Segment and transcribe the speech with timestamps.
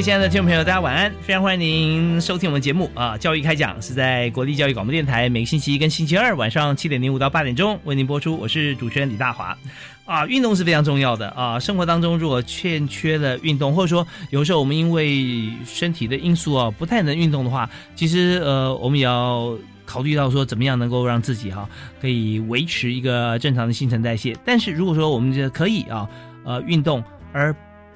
[0.00, 1.12] 亲爱的听众朋友，大家晚安！
[1.20, 3.18] 非常欢迎您收听我们节目啊！
[3.18, 8.36] 教育开讲是在国立教育广播电台每个星期一跟星期二晚上七点零五到八点钟为您播出。
[8.36, 9.58] 我是主持人李大华
[10.04, 10.24] 啊！
[10.28, 11.58] 运动是非常重要的啊！
[11.58, 21.68] 生活当中如果欠缺了运动，或者说有时候我们因为身体的因素啊不太能运动的话，其实呃我们也要考虑到说怎么样能够让自己哈
[22.00, 24.36] 可以维持一个正常的新陈代谢。
[24.44, 26.08] 但是如果说我们觉得可以啊
[26.44, 27.52] 呃运动而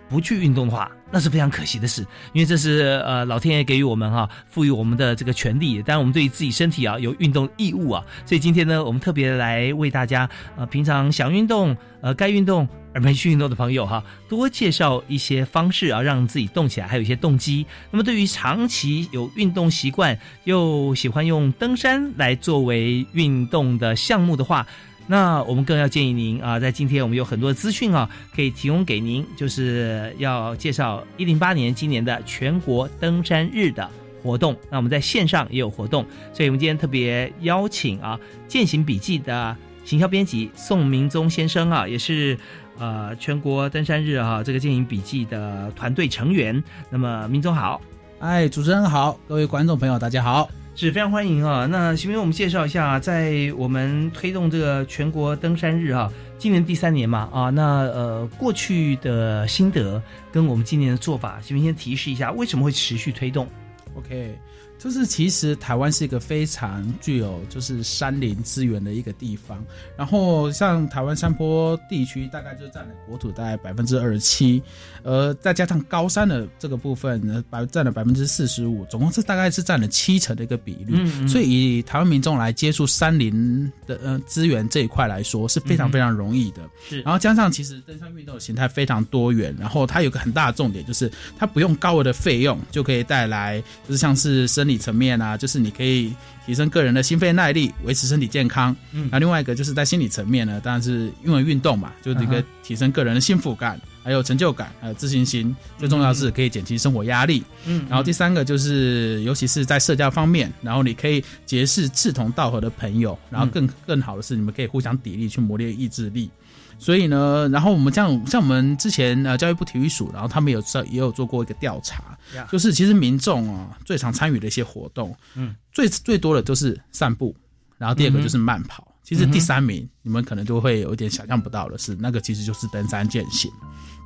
[0.08, 5.82] 不去运动的话，那是非常可惜的事，因为这是呃老天爷给予我们哈，赋予我们的这个权利。
[5.82, 17.66] 当然，我们对于自己身体啊有运动义务啊，所以今天呢，我们特别来为大家呃平常想运动呃该运动而没去运动的朋友哈，多介绍一些方式啊，让自己动起来，还有一些动机。
[17.90, 24.66] 那么对于长期有运动习惯又喜欢用登山来作为运动的项目的话。
[25.12, 33.86] 那我们更要建议您啊，在今天我们有很多资讯啊，可以提供给您，就是要介绍一零八年今年的全国登山日的
[34.22, 34.56] 活动。
[34.70, 39.54] 那我们在线上也有活动，所以我们今天特别邀请啊，践行笔记的
[39.84, 42.34] 行销编辑宋明宗先生啊，也是
[42.78, 46.64] 呃全国登山日哈这个践行笔记的团队成员。
[46.88, 47.78] 那么明宗好，
[48.18, 50.48] 哎，主持人好，各位观众朋友大家好。
[50.74, 51.66] 是非常欢迎啊！
[51.66, 60.02] 那先为我们介绍一下，在我们推动这个全国登山日啊，今年第三年嘛啊，那呃过去的心得
[60.32, 63.46] 跟我们今年的做法，先先提示一下，为什么会持续推动
[63.94, 64.36] ？OK。
[64.82, 69.64] 就是其实台湾是一个非常具有就是山林资源的一个地方，
[69.96, 74.60] 然后像台湾山坡地区大概就占了国土大概百分之二十七，
[75.04, 80.94] 呃，再加上高山的这个部分呢，百占了百分之四十五，总共是大概是占了七成的一个比率。
[80.96, 86.68] 嗯，所以以台湾民众来接触山林的呃资源这一块来说是非常非常容易的。
[86.88, 94.82] 是，然后加上其实登山运动的形态非常多元，然后它有个很大的重点就是它不用高额的费用就可以带来就是像是生理。
[94.82, 96.12] 层面啊，就是你可以
[96.44, 98.74] 提升个人的心肺耐力，维持身体健康。
[98.90, 105.54] 嗯，那另外一个就是在心理层面呢，当然是因为运动嘛，就是一个提升个人的幸福感，还有成就感，还有自信心。
[105.78, 107.42] 最重要是可以减轻生活压力。
[107.66, 116.30] 嗯，然后第三个就是，尤其是在社交方面，然后你可以结识志同道合的朋友，然后更更好的是，你们可以互相砥砺，去磨练意志力。
[116.78, 122.18] 所以呢，然后我们这样，像我们之前呃教育部体育署，然后他们有在也有做过一个调查，
[122.50, 127.36] 就是其实民众啊最常参与的一些活动，嗯，最最多的就是散步，
[127.78, 133.50] 然后第二个就是慢跑，其实第三名你们可能就会有一点想象不到的是，那个其实就是登山健行。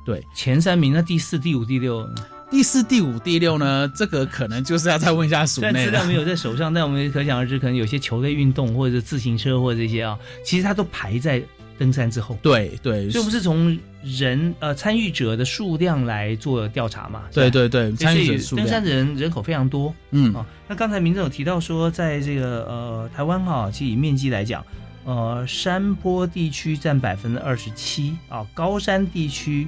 [0.05, 2.07] 对，前三名那第四、第五、第六，
[2.49, 5.85] 第四、第五、第六呢，这个可能就是要再问一下署内。
[5.85, 11.43] 资料没有在手上，但我们可想而知，可能有些球类运动或者自行车或者这些啊，其实它都排在。
[11.79, 17.25] 登山之后，对对，所以不是从人呃参与者的数量来做调查嘛？
[17.31, 19.93] 对对对，参与者数量，登山的人人口非常多。
[20.09, 24.65] 嗯啊，那刚才民政有提到说，在这个呃台湾哈，其实以面积来讲，
[25.07, 29.67] 呃山坡地区占百分之二十七啊，高山地区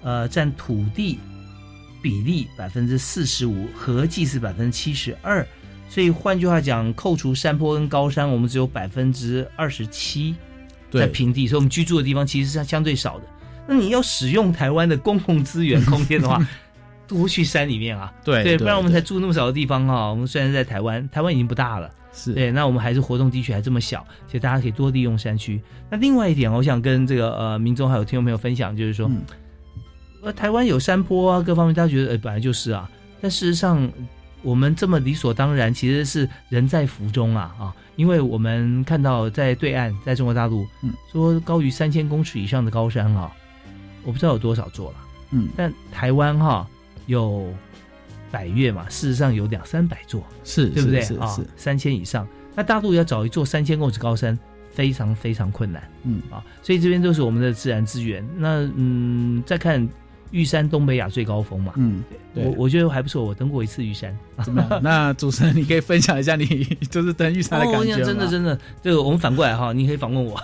[0.00, 1.18] 呃占土地
[2.00, 5.44] 比例百分之四十五，合计是百分之七十二。
[5.88, 10.34] 所以换句话讲，扣除山坡跟高山，我们只有百分之二十七。
[10.92, 13.24] 在平地，所以我们居住的地方其实是相对少的。
[13.66, 16.40] 那你要使用台湾的公共资源空间的话，
[17.06, 18.10] 多去山里面啊。
[18.24, 20.08] 对对，不然我们才住那么少的地方啊。
[20.08, 22.50] 我们虽然在台湾，台湾已经不大了，是对。
[22.50, 25.60] 那我们还是活动地区还这么小，其实大家可以多利用山区。
[25.88, 29.08] 那另外一点，我想跟这个呃民众还有听众朋友分享，就是说，
[30.22, 32.90] 呃，台湾有山坡啊，各方面大家觉得呃本来就是啊，
[33.20, 33.88] 但事实上
[34.42, 37.74] 我们这么理所当然，其实是人在福中啊啊。
[37.96, 43.32] 因为我们看到在对岸，在中国大陆，嗯，说高于三千公尺以上的高山啊，
[44.04, 44.96] 我不知道有多少座了，
[45.30, 46.68] 嗯，但台湾哈
[47.06, 47.50] 有
[48.30, 51.36] 百越嘛，事实上有两三百座，是，对不对啊？
[51.56, 54.38] 三千以上，那大陆要找一座三千公尺高山，
[54.70, 58.26] 非常非常困难嗯啊，所以这边都是我们的自然资源。
[58.36, 59.88] 那嗯，再看
[60.32, 62.02] 玉山东北亚最高峰嘛，嗯，
[62.34, 64.16] 对我我觉得还不错，我登过一次玉山。
[64.44, 64.80] 怎么样？
[64.82, 66.46] 那主持人，你可以分享一下你
[66.90, 68.04] 就是登玉山的感觉吗？
[68.04, 70.38] 真的真的，这个我们反过来哈，你可以访问我，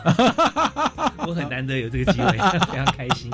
[1.26, 2.32] 我很难得有这个机会，
[2.70, 3.30] 非常开心。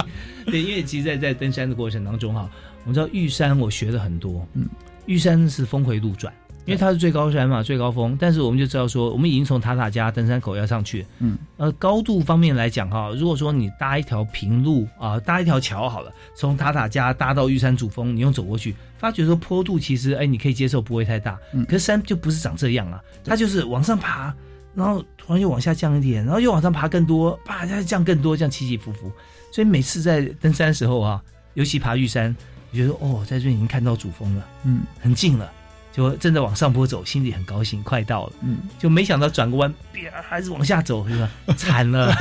[0.47, 2.50] 对，因为其实在，在登山的过程当中哈，
[2.88, 4.67] 我们知道玉山我学了很多，嗯，
[5.05, 6.32] 玉山是峰回路转，
[6.64, 24.35] 因为它是最高山嘛，最高峰，但是我们就知道说，我们已经从塔塔加登山口要上去，嗯，呃，高度方面来讲哈，如果说你搭一条平路啊、搭一条桥好了，从塔塔加搭到玉山主峰，你用走过去，发觉说坡度其实哎你可以接受，不会太大，嗯可是山就不是长这样啊，它就是往上爬。
[24.75, 29.12] 然后突然又往下降一点，然后又往上爬更多，啪，再降更多，这样起起伏伏。
[29.52, 31.20] 所以每次在登山的时候啊，
[31.55, 32.37] 尤其爬玉山，
[32.70, 35.50] 你觉得哦，在这边已经看到主峰了，嗯很近了，
[35.93, 38.32] 就正在往上坡走，心里很高兴，快到了。
[38.43, 41.31] 嗯，就没想到转个弯，啪，还是往下走，是吧？
[41.56, 42.15] 惨了，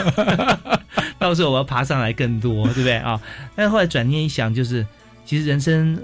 [1.20, 3.20] 到时候我要爬上来更多，对不对啊？
[3.56, 4.86] 但是后来转念一想，就是
[5.26, 6.00] 其实人生，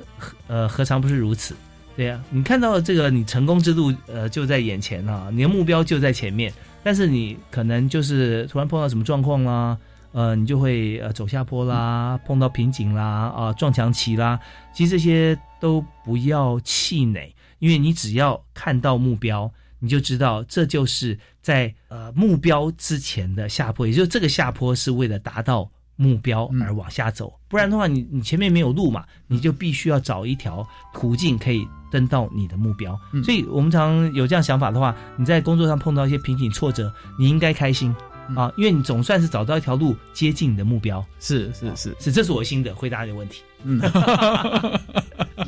[0.48, 1.56] 呃，何尝不是如此？
[1.96, 6.51] 对呀、你看到这个，你成功之路，呃，就在眼前啊，你的目标就在前面，
[6.84, 9.78] 但是你可能就是突然碰到什么状况啦，
[10.13, 14.39] 呃，你就会呃走下坡啦，碰到瓶颈啦，啊、撞墙期啦，
[14.74, 30.63] 其实这些都不要气馁，因为你只要看到目标，你就知道这就是在呃目标之前的下坡，也就是这个下坡是为了达到目标而往下走，不然的话你你前面没有路嘛，你就必须要找一条
[30.94, 33.00] 途径可以登到你的目标。
[33.13, 37.95] 嗯所以我们常有这样想法的话，你在工作上碰到一些瓶颈挫折，你应该开心。
[38.36, 43.42] 啊，因为你总算是找到一条路接近你的目标，是是是，是这是我新的回答你的问题。
[43.64, 43.80] 嗯，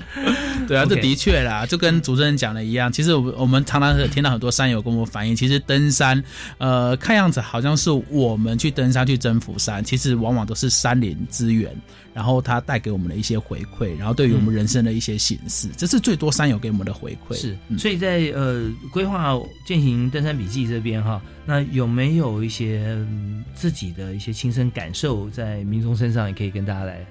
[0.67, 2.91] 对啊，这的确啦，就跟主持人讲的一样。
[2.91, 6.21] 其实我们我们常常有听到很多山友跟我们反映，其实登山，
[6.57, 11.71] 呃，看样子好像是我们去登山去征服山，其实往往都是山林资源，
[12.13, 17.35] 然后它带给我们的一些回馈，然后对于我们人生的一些形式，这是最多山友给我们的回馈。
[17.35, 27.06] 是，嗯所以在呃规划践行登山笔记这边哈，那有没有一些、嗯自己的一些亲身感受，在民众身上也可以跟大家来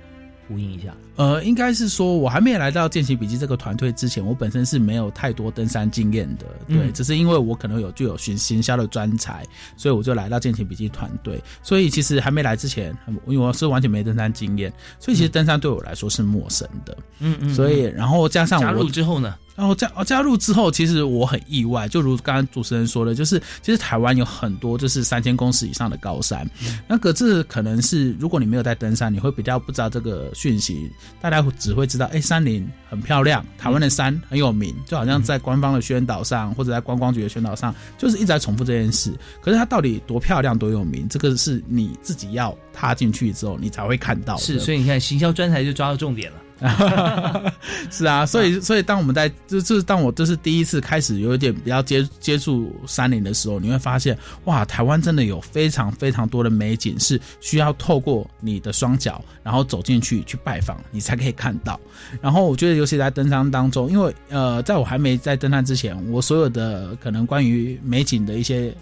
[0.46, 0.94] 呼应一下？
[1.16, 9.44] 呃，应该是说，我还没有来到践行笔记这个团队之前，我本身是没有太多登山经验的，对，嗯只是因为我可能有具有行行销的专才，
[9.76, 11.42] 所以我就来到践行笔记团队。
[11.62, 12.96] 所以其实还没来之前，
[13.26, 16.96] 因为我是完全没登山经验，所以其实登山对我来说是陌生的。
[17.20, 19.34] 嗯嗯所以，然后加上加我入之后呢？
[19.54, 26.48] 然后加哦加入之后，其实我很意外，就如刚刚主持人说的，就是其实台湾有很多就是三千公尺以上的高山，
[26.88, 30.90] 那个这可能是如果你没有在登山，你会比较不知道这个讯息，
[31.20, 39.12] 大家只会知道，哎，山林很漂亮，台湾的山很有名，就好像在官方的宣导上或者在观光局的宣导上，就是一直在重复这件事。
[39.40, 44.40] 可是它到底多漂亮、多有名，这个是你自己要踏进去之后，你才会看到的。
[44.40, 46.38] 是，所以你看，行销专才就抓到重点了。
[47.90, 61.78] 是啊，所以所以当我们在就就是当我就是第一次开始有一点比较接接触山林的时候，你会发现哇，台湾真的有非常非常多的美景是需要透过你的双脚，然后走进去去拜访，你才可以看到。
[62.20, 68.74] 然后我觉得，尤其在登山当中，因为呃，在我还没在登山之前，我所有的可能关于美景的一些。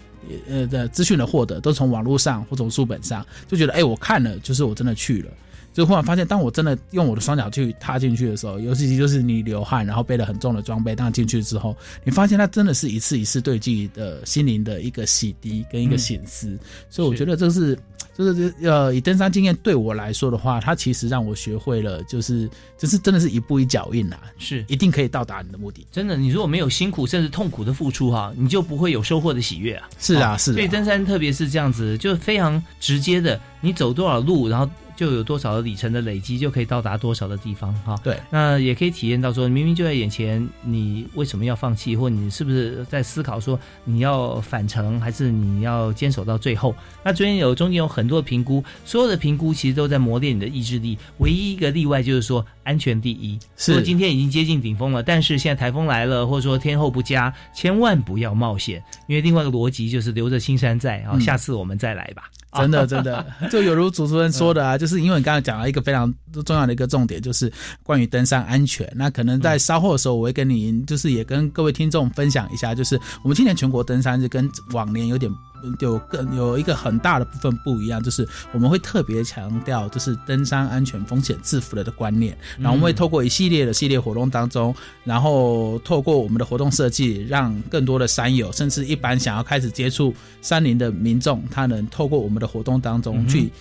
[0.47, 5.29] 呃的资讯的获得都从网络上或从书本上，就觉得哎、我看了，就是我真的去了。
[5.73, 16.57] 就忽然发现，当我真的用我的双脚去踏进去的时候，尤其就是你流汗，然后背了很重的装备，当进去之后，你发现它真的是一次一次对自己的心灵的一个洗涤跟一个醒思。
[16.89, 17.77] 所以我觉得这是，
[18.15, 25.85] 就是呃，以登山经验对我来说的话，它其实让我学会了，就是就是真的是一步一脚印啊，是一定可以到达你的目的。
[25.91, 29.89] 真的，你如果没有辛苦甚至痛苦的付出哈，你就不会有收获的喜悦啊。
[29.97, 37.95] 是啊，是啊，所以登山特别是这样子，就非常直接的，你走多少路，然后就有多少的里程的累积，就可以到达多少的地方哈。
[38.03, 46.75] 对，那也可以体验到说，明明就在眼前，你为什么要放弃，或你是不是在思考说你要返程，还是你要坚守到最后？
[47.03, 50.97] 那中间有中间有很多评估，所有的评估其实都在磨练你的意志力。
[51.17, 53.39] 唯一一个例外就是说，安全第一。
[53.57, 62.23] 是今天已经接近顶峰了，但是现在台风来了，或者说天候不佳，千万不要冒险，因为另外一个逻辑就是留着青山在啊，嗯下次我们再来吧。
[62.49, 66.13] 啊 真的，真的，就有如主持人说的啊，就是因为你刚才讲了一个非常
[66.45, 67.51] 重要的一个重点，就是
[67.81, 68.87] 关于登山安全。
[68.95, 75.31] 那可能在稍后的时候，我会跟你，就是也跟各位听众分享一下，就是我们今年全国登山日跟往年有点
[75.79, 93.51] 有更有一个很大的部分不一样，就是我们会特别强调就是登山安全风险自负的观念，然后我们会透过一系列的系列活动当中，然后透过我们的活动设计，让更多的山友，甚至一般想要开始接触山林的民众，他能透过我们的活动当中去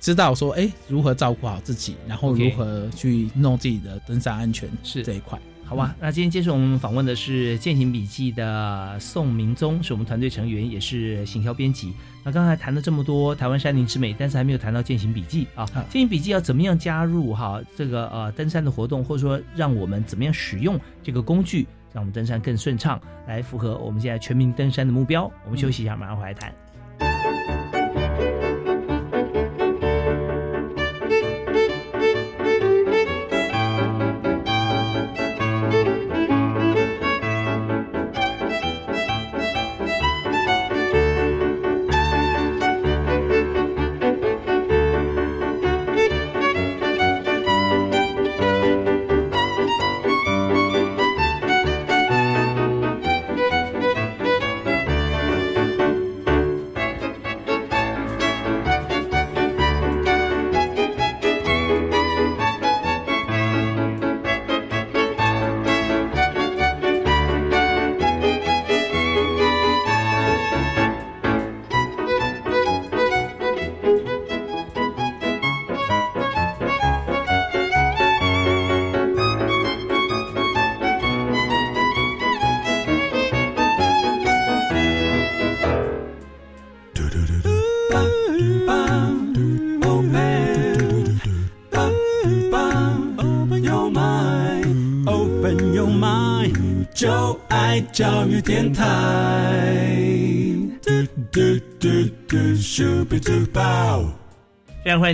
[0.00, 5.02] 知道说，哎，如何照顾好自己，然后如何去弄自己的登山安全是。
[5.02, 5.40] 这一块。
[5.72, 11.94] 好吧，那今天接受我们访问的是《践行笔记》的宋明宗，是我们团队成员，也是行销编辑。
[12.22, 15.64] 那刚才谈了这么多台湾山林之美，但是还没有谈到《践行笔记》啊。
[15.90, 25.24] 《践行笔记》要怎么样加入哈这个呃登山的活动，或者说让我们怎么样使用这个工具，让我们登山更顺畅，来符合我们现在全民登山的目标。
[25.46, 26.52] 我们休息一下，马上回来谈。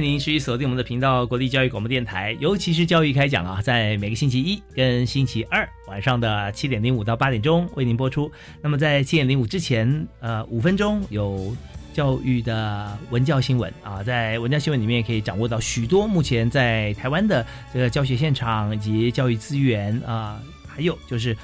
[0.02, 8.30] 迎您持续锁定我们的频道——国立教育广播电台，尤其是教育开讲啊，在每个星期一跟星期二晚上的七点零五到八点钟为您播出。
[8.60, 11.56] 那么在七点零五之前，呃，五分钟有
[11.92, 21.36] 教育的文教新闻啊，在文教新闻里面可以掌握到许多目前在台湾的这个教学现场以及教育资源啊，还有就是。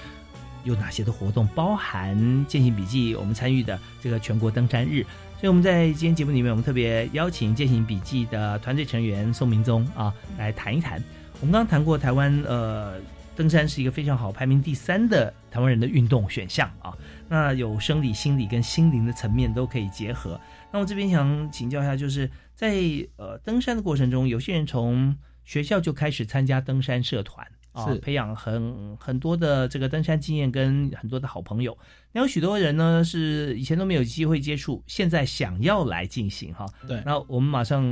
[0.64, 5.04] 有哪些的活动包含《践行笔记》我们参与的这个全国登山日？
[5.44, 10.98] 所以我们在今天节目里面，我们特别邀请《践行笔记》的团队成员宋明宗啊来谈一谈。
[11.38, 12.98] 我们刚刚谈过台湾呃
[13.36, 16.96] 登山是一个非常好排名第三的台湾人的运动选项啊，
[17.28, 20.40] 那有生理、心理跟心灵的层面都可以结合。
[20.72, 22.76] 那我这边想请教一下，就是在
[23.18, 27.46] 呃登山的过程中，有些人从学校就开始参加登山社团。
[27.72, 31.76] 啊，培养很很多的这个登山经验跟很多的好朋友。
[32.14, 36.64] 那有许多人呢是以前都没有机会接触，现在想要来进行哈。
[36.86, 37.82] 对那我们马上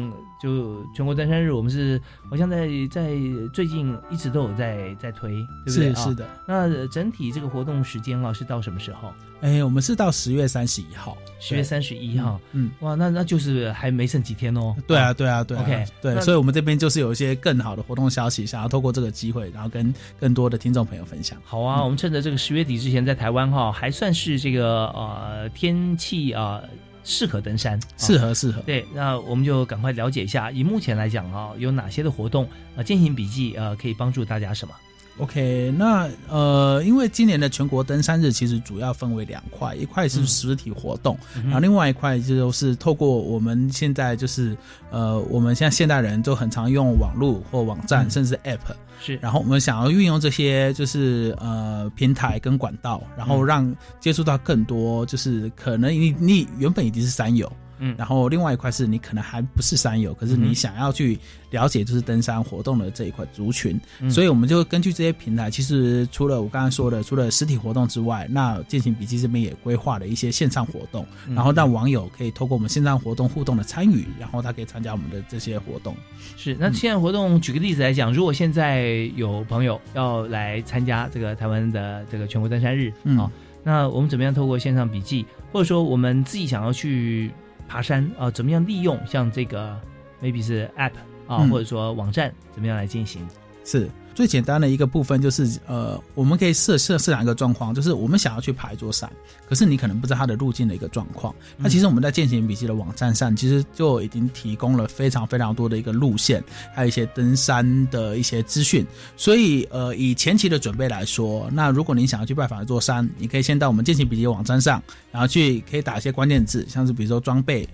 [0.40, 2.00] 就全国登山日，我们是
[2.30, 3.10] 好像在在
[3.52, 5.32] 最近一直都有在在推，
[5.66, 5.94] 对不对？
[5.94, 9.12] 是的，那整体这个活动时间啊是到什么时候？
[9.42, 12.40] 哎，我们是到十月三十一号，十月三十一号。
[12.52, 14.74] 嗯，哇，那那就是还没剩几天哦。
[14.86, 21.36] 对啊，对啊，对啊 OK，对，所以我们这边就是有一些更好的活动消息，想要透过这个机会，然后跟更多的听众朋友分享。
[21.44, 26.62] 好啊，我们趁着这个十月底之前，在台湾哈、还算是这个呃天气啊、
[27.02, 32.82] 适合登山，啊适合适合，对，那我们就赶快了解一下，以目前来讲啊，有哪些的活动啊？
[32.84, 34.72] 践行笔记呃，可以帮助大家什么？
[35.18, 44.56] OK，那呃，因为今年的全国登山日其实主要分为两块，一块是实体活动，嗯然后另外一块就是透过我们现在就是
[44.90, 48.10] 呃，我们现在现代人都很常用网络或网站，嗯。
[48.10, 48.58] 甚至 App，
[49.00, 53.46] 是，然后我们想要运用这些就是呃平台跟管道，然后嗯。
[53.46, 57.50] 让接触到更多就是可能你你原本已经是山友，
[57.82, 57.94] 嗯。
[57.98, 61.18] 然后另外一块是你可能还不是山友，可是你想要去
[61.50, 64.10] 了解就是登山活动的这一块族群，嗯。
[64.10, 71.34] 所以我们就根据这些平台，其实除了我刚刚说的，除了实体活动之外，那践行笔记这边也规划了一些线上活动，嗯。
[71.34, 75.94] 然后让网友可以透过我们线上活动互动的参与，然后他可以参加我们的这些活动。
[76.36, 76.56] 是。
[76.58, 83.30] 那线上活动，举个例子来讲，如果现在有朋友要来参加这个台湾的这个全国登山日啊、嗯
[83.64, 87.30] 那我们怎么样透过线上笔记，或者说我们自己想要去
[87.72, 89.80] 爬山啊、怎么样利用像这个
[90.20, 90.92] maybe 是 app
[91.26, 93.26] 啊，嗯或者说网站，怎么样来进行？
[93.64, 99.10] 是，最简单的一个部分就是，呃，我们可以设设设想一个状况，就是我们想要去爬一座山，
[99.48, 101.34] 可是你可能不知道它的路径的一个状况。
[101.56, 106.42] 那其实我们在践行笔记的网站上，其实就已经提供了非常非常多的一个路线，
[106.74, 108.86] 还有一些登山的一些资讯。
[109.16, 117.68] 所以，呃，以前期的准备来说，那如果您想要去拜访一座山，你可以先到我们践行笔记的网站上，然后去可以打一些关键字，像是比如说装备。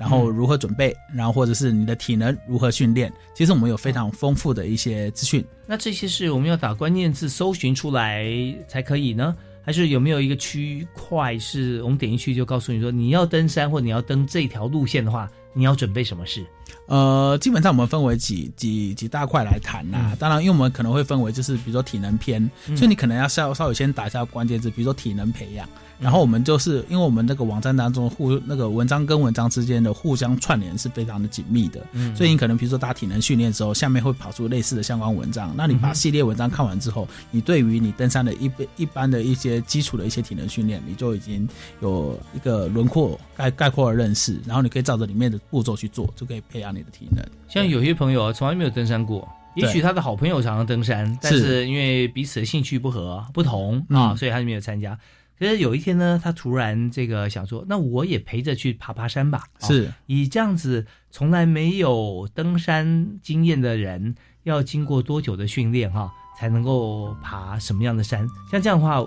[0.00, 5.44] 然后如何准备，然后或者是你的体能如何训练，其实我们有非常丰富的一些资讯。
[5.66, 8.26] 那这些是我们要打关键字搜寻出来
[8.66, 9.36] 才可以呢？
[9.62, 16.42] 还是有没有一个区块是我们点进去就告诉你说你要登山或你要登这条路线的话，你要准备什么事？
[16.86, 25.68] 呃，基本上我们分为几几几大块来谈呐、当然，因为我们可能会分为就是比如说体能篇，所以你可能要稍稍微先打一下关键字，比如说体能培养。
[26.00, 35.54] 然后我们就是因为我们那个网站当中互那个文章跟文章之间的互相串联是非常的紧密的，嗯所以你可能比如说打体能训练之后，下面会跑出类似的相关文章。
[35.56, 41.46] 那你把系列文章看完之后，你对于你登山的一般一般的一些基础的一些体能训练，你就已经
[41.80, 47.22] 有一个轮廓概概括的认识，然后你可以照着里面的步骤去做，就可以培养你的体能。
[47.48, 54.98] 像有些朋友啊从来没有登山过，也许他的好朋友常常登山，但是因为彼此的兴趣不合不同啊，嗯所以他就没有参加。
[55.40, 59.42] 可是有一天呢，他突然这个想说，那我也陪着去爬爬山吧。
[59.60, 68.28] 啊是以这样子从来没有登山经验的人，要经过多久的训练哈、才能够爬什么样的山？
[68.50, 69.00] 像这样的话，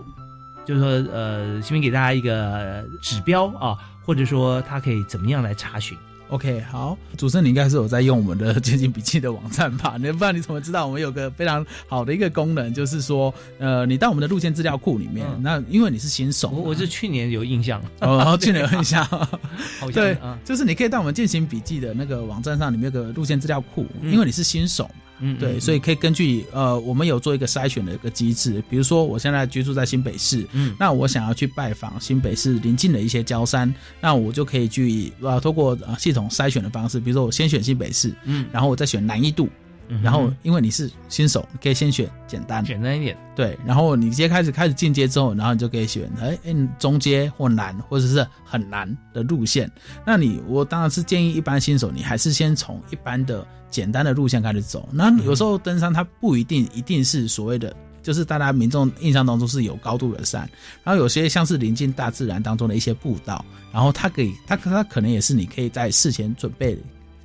[0.66, 5.96] 就是说呃，先给大家一个指标啊，或者说他可以怎么样来查询？
[6.30, 9.98] OK，好，主持人你应该是有在用我们的 接近笔记的网站吧？
[10.00, 15.42] 你不然你怎么知道我们有个非常好的一个功能，就是说，呃，你到我们的路线资料库里面，嗯。
[15.44, 19.08] 那因为你是新手，我我是去年有印象， 哦，然后去年有印象
[19.94, 24.12] 对啊，，就是你可以到我们践行笔记的那个网站上，里面有个路线资料库，嗯。
[24.12, 24.92] 因为你是新手嘛，
[25.24, 25.62] 嗯，对，嗯。
[25.62, 30.76] 所以可以根据呃，我们有做一个筛选的一个机制，比如说我现在居住在新北市，嗯。
[30.78, 39.48] 那我想要去拜访新北市邻近的一些郊山，那我就可以去呃，通过呃系统筛选的方式，比如说我先选新北市，嗯，然后我再选难易度，
[39.88, 49.70] 嗯然后因为你是新手，你可以先选简单，简单一点，对，然后你直接开始开始进阶之后，然后你就可以选哎哎中阶或难或者是很难的路线。
[50.06, 54.88] 那你我当然是建议一般新手，你还是先从一般的简单的路线开始走。
[54.92, 57.76] 那有时候登山它不一定一定是所谓的。
[58.02, 60.42] 就是大家民众印象当中是有高度的山，
[60.84, 66.78] 然后有些像是临近大自然当中的一些步道，然后它可以，它它可能也是你可以在事前准备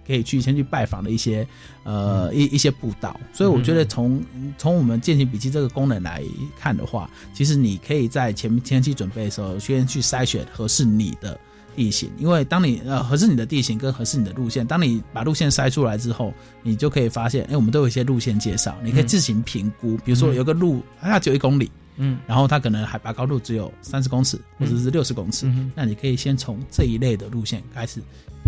[0.09, 1.47] 可以去先去拜访的一些
[1.85, 4.21] 呃一一些步道，所以我觉得从
[4.57, 6.23] 从我们践行笔记这个功能来
[6.59, 11.39] 看的话，其实你可以在前面前期准备的时候，先去筛选合适你的
[11.77, 21.71] 地形，因为当你呃合适你的地形跟合适你的路线，当你把路线筛出来之后，你就可以发现，哎，我们都有一些路线介绍，你可以自行评估，比如说有个路它只有一公里。
[21.99, 28.01] 嗯然后它可能海拔高度只有三十公尺或者是六十公尺，嗯那你可以先从这一类的路线开始，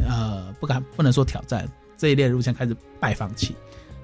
[0.09, 3.55] 呃，不敢不能说挑战这一类的路线开始拜访起。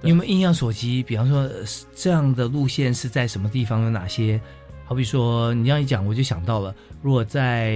[0.03, 1.03] 你有没有印象所及？
[1.03, 3.83] 比方说呃这样的路线是在什么地方？
[3.83, 4.39] 有哪些？
[4.85, 7.73] 好比说你这样一讲，我就想到了，如果在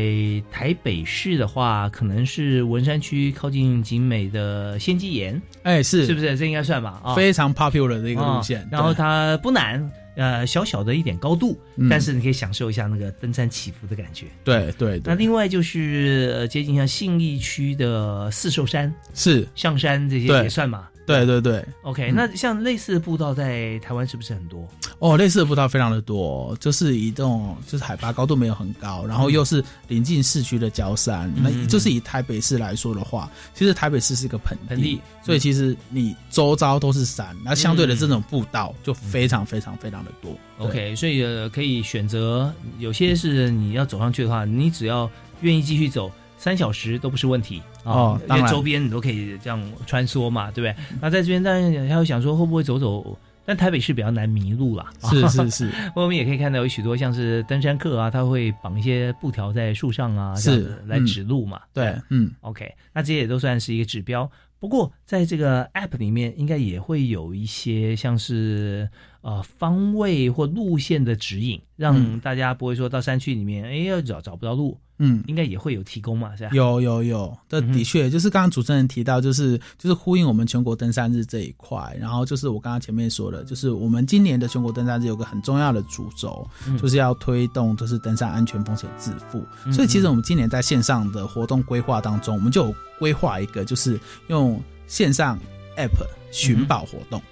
[0.48, 6.38] 台北市的话，可能是文山区靠近景美的仙鸡岩，哎，是是不是？
[6.38, 7.00] 这应该算吧？
[7.02, 8.68] 啊，非常 popular 的一个路线啊。
[8.70, 14.26] 然后它不难，呃，小小的一点高度，嗯但是你可以享受一下那个登山起伏的感觉。
[14.44, 20.88] 对对对，那另外就是呃，接近像信义区的四寿山、是，象山这些也算嘛。
[21.16, 21.40] 对对。
[21.40, 22.14] 对，OK，、嗯。
[22.14, 24.66] 那像类似的步道在台湾是不是很多？
[24.98, 40.36] 哦，类似的步道非常的多，就是以这种就是海拔高度没有很高，然后又是临近市区的郊山，嗯那就是以台北市来说的话，其实台北市是一个盆盆地所以其实你周遭都是山，那相对的这种步道就非常非常非常的多。
[40.58, 50.74] OK，所以呃可以选择，有些是你要走上去的话，你只要愿意继续走，三小时都不是问题啊因为哦当然周边你都可以这样穿梭嘛，对不对？
[51.00, 54.92] 那在这边当然还有想说会不会走走，但台北市比较难迷路啦。
[55.10, 61.60] 是是是， 我们也可以看到有许多像是登山客啊，他会绑一些布条在树上啊，是这样子来指路嘛。
[61.72, 64.30] 对，嗯，OK，那这些也都算是一个指标。
[64.58, 68.86] 不过在这个 App 里面，应该也会有一些像是
[69.22, 72.20] 呃方位或路线的指引，让嗯。
[72.20, 76.50] 大家不会说到山区里面，哎，要找找不到路，嗯，应该也会有提供嘛，是吧？
[76.52, 86.76] 有有有，这的确就是刚刚主持人提到，就是就是呼应我们全国登山日这一块，然后就是我刚刚前面说的，就是我们今年的全国登山日有个很重要的主轴，嗯。
[86.78, 89.44] 就是要推动就是登山安全风险自负。
[89.64, 89.72] 嗯。
[89.72, 95.38] 所以其实我们今年在线上的活动规划当中，我们就有规划一个，就是用线上
[95.76, 97.22] App 寻宝活动。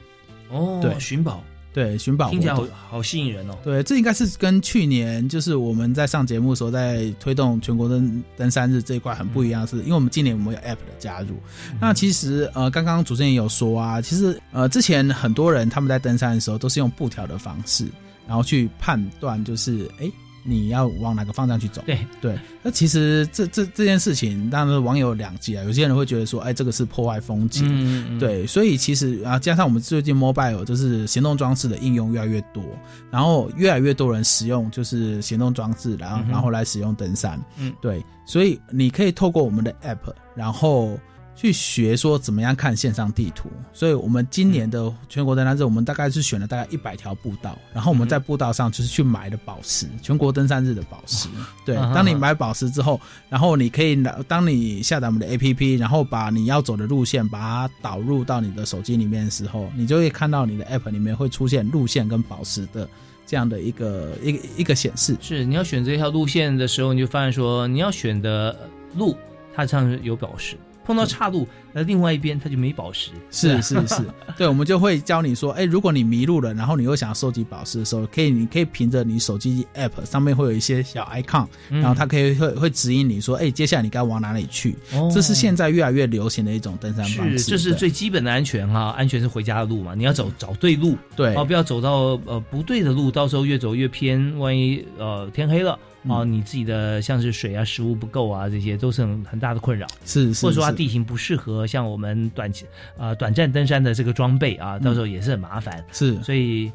[0.50, 0.98] 哦，对。
[0.98, 1.44] 寻宝，
[1.78, 2.66] 对，寻宝听起来好。
[2.90, 3.54] 好吸引人哦。
[3.62, 11.36] 对，这应该是跟去年就是我们在上节目的时候，在推动全国登登山日这一块很不一样的是，因为我们今年我们有 App 的加入。
[11.80, 17.86] 那其实呃，刚刚主持人也有说啊，其实呃，之前很多人他们在登山的时候都是用布条的方式，
[18.26, 20.10] 然后去判断就是哎。
[20.48, 21.82] 你要往哪个方向去走？
[21.84, 21.98] 对。
[22.20, 25.62] 对，那其实这这这件事情，当然网友两极啊。
[25.64, 32.62] 有些人会觉得说，哎，这个是破坏风景，嗯嗯，对，所以其实啊，加上我们最近 mobile 就是行动装置的应用越来越多，
[33.10, 40.98] 然后越来越多人使用就是行动装置，然后、嗯然后来使用登山，嗯，对，所以你可以透过我们的 app，然后
[41.40, 43.48] 去学说怎么样看线上地图。
[43.72, 51.28] 所以我们今年的全国登山日，我们大概是选了大概一百条步道，然后我们在步道上就是去买的宝石，全国登山日的宝石。
[51.64, 62.88] 对，当你买宝石之后，然后你可以拿，当你下载我们的 APP，然后把你要走的路线把它导入到你的手机里面的时候，你就会看到你的 App 里面会出现路线跟宝石的
[63.24, 65.16] 这样的一个一个一个显示。
[65.20, 69.16] 是你要选择一条路线的时候，你就发现说你要选的路，
[69.54, 70.56] 它上是有宝石；
[70.88, 73.10] 碰到岔路，那另外一边它就没宝石。
[73.30, 73.96] 是是是，
[74.38, 84.74] 对，我们就会教你说，哎，如果你迷路了，然后你又想要收集宝石的时候，可以，你可以凭着你手机 app 上面会有一些小 icon，、嗯然后它可以会会指引你说，哎，接下来你该往哪里去。
[84.94, 87.38] 哦这是现在越来越流行的一种登山方式。
[87.38, 95.78] 是，这是最基本的安全哈，安全是回家的路嘛，你要走找对路，对哦，不要走到呃不对的路，到时候越走越偏，万一呃天黑了。
[96.04, 99.86] 啊，嗯你自己的像是水啊、食物不够啊，这些都是很很大的困扰。
[100.04, 102.64] 是是，或者说它地形不适合像我们短期
[102.96, 105.84] 呃短暂登山的这个装备啊，到时候也是很麻烦。
[105.92, 106.70] 是所以，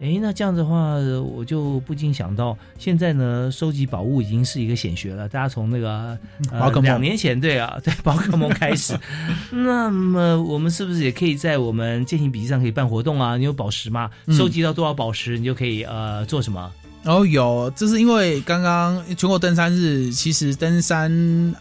[0.00, 0.94] 哎，那这样子的话，
[1.34, 5.28] 我就不禁想到，现在呢，收集宝物已经是一个显学了。
[5.28, 6.16] 大家从那个
[6.52, 8.96] 呃宝可梦两年前对啊，对宝可梦开始，
[9.50, 13.36] 那么我们是不是也可以在我们践行笔记上可以办活动啊？
[13.36, 14.08] 你有宝石嘛？
[14.26, 16.72] 嗯收集到多少宝石，你就可以呃做什么？
[17.08, 21.10] 然后有，这是因为刚刚全国登山日，其实登山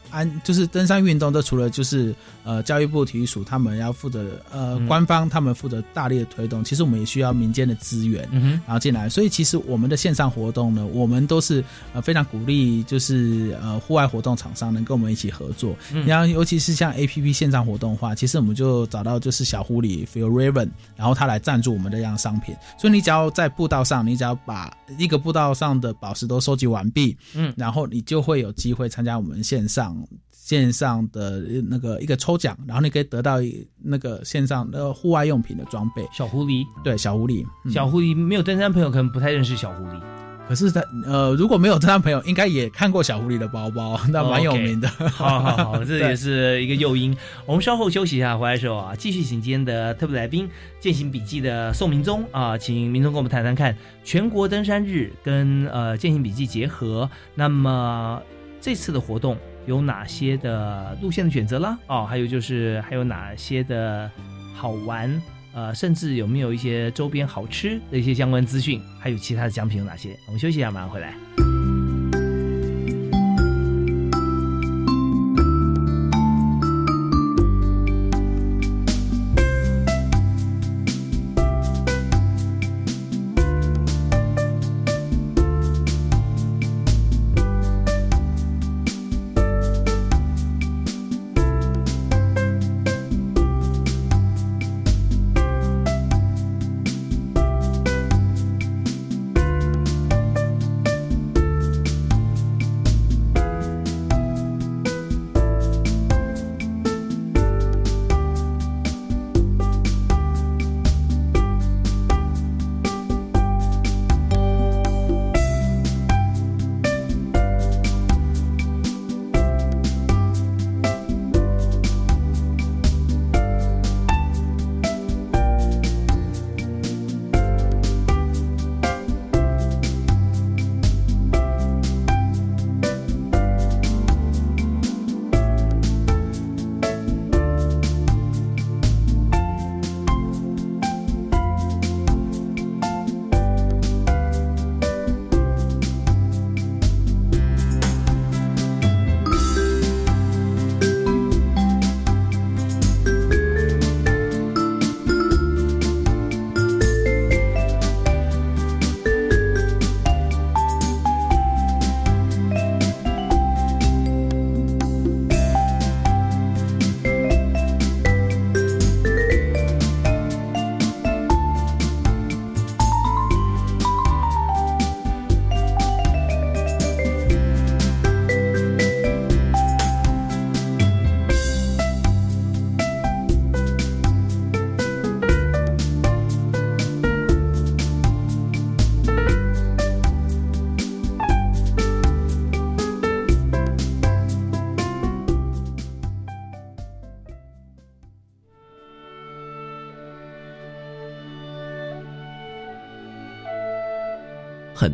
[0.10, 8.28] 安就是登山运动，这除了就是呃教育部体育署他们要负责呃、嗯官方他们负责大力的推动，其实我们也需要民间的资源。
[8.34, 15.74] 嗯，然后进来，所以其实我们的线上活动呢，我们都是呃非常鼓励，就是呃户外活动厂商能跟我们一起合作。
[15.94, 22.54] 嗯然后尤其是像 A P P 线上活动的话，其实我们就找到就是小狐狸 Feel Raven，然后他来赞助我们的这样商品。
[22.78, 29.98] 所以你只要在步道上，你只要把一个步道上的宝石都收集完毕，嗯然后你就会有机会参加我们线上。
[30.32, 33.40] 线上的那个一个抽奖，然后你可以得到
[33.84, 40.02] 那个线上的户外用品的装备，小狐狸，对小狐狸，嗯小狐狸没有登山朋友可能不太认识小狐狸。
[40.48, 44.88] 可是他呃，如果没有登山朋友，应该也看过小狐狸的包包， 那蛮有名的。
[45.12, 47.16] 好好好，这也是一个诱因。
[47.46, 58.22] 我们稍后休息一下，回来的时候啊，继续请今天的特别来宾，践行笔记的宋明宗啊，请明宗跟我们谈谈看全国登山日跟呃践行笔记结合，那么
[58.62, 61.78] 这次的活动有哪些的路线的选择啦？
[61.88, 64.10] 哦，还有就是还有哪些的
[64.56, 65.22] 好玩？
[65.58, 68.80] 呃，甚至有没有一些周边好吃的一些相关资讯？
[69.00, 70.16] 还有其他的奖品有哪些？
[70.28, 71.16] 我们休息一下，马上回来。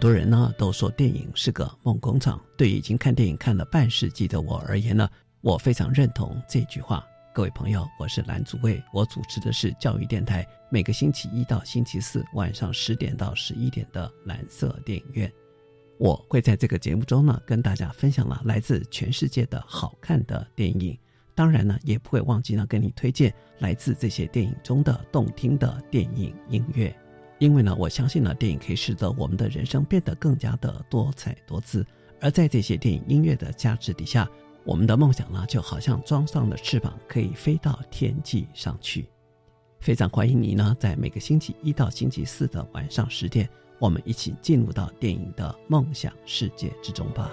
[0.03, 2.37] 多人呢都说电影是个梦工厂。
[2.57, 7.07] 对已经看电影看了半世纪的我而言呢，我非常认同这句话。
[7.33, 15.31] 各位朋友，我是蓝祖卫，我主持的是教育电台，每个星期一到星期四晚上十点到十一点的蓝色电影院。
[15.97, 20.99] 我会在这个节目中呢，跟大家分享了来自全世界的好看的电影。
[21.33, 26.93] 当然呢，也不会忘记呢，跟你推荐来自这些电影中的动听的电影音乐。
[27.43, 31.85] 因为呢，我相信呢，电影可以使得我们的人生变得更加的多彩多姿。
[32.21, 34.25] 而在这些电影音乐的加持底下，
[34.63, 39.09] 我们的梦想呢，就好像装上了翅膀，可以飞到天际上去。
[39.81, 47.29] 非常欢迎你呢，在每个星期一到星期四的晚上十点，我们一起进入到电影的梦想世界之中吧。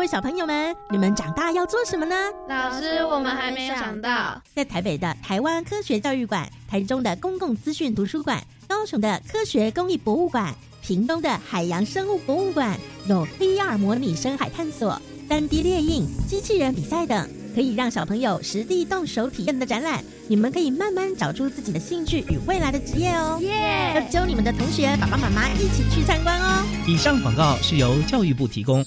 [0.00, 2.14] 位小朋友们，你们长大要做什么呢？
[2.48, 4.40] 老师，我们还没有想到。
[4.54, 20.02] 在台北的台湾科学教育馆、台中的公共资讯图书馆、高雄的科学公益博物馆、屏东的海洋生物博物馆，有 VR 模拟深海探索、三 D 列印、机器人比赛等，可以让小朋友实地动手体验的展览。
[20.28, 23.38] 你们可以慢慢找出自己的兴趣与未来的职业哦。
[23.42, 23.92] 耶！
[23.96, 26.64] 要揪你们的同学、爸爸妈妈一起去参观哦。
[26.86, 28.82] 以上广告是由教育部提供。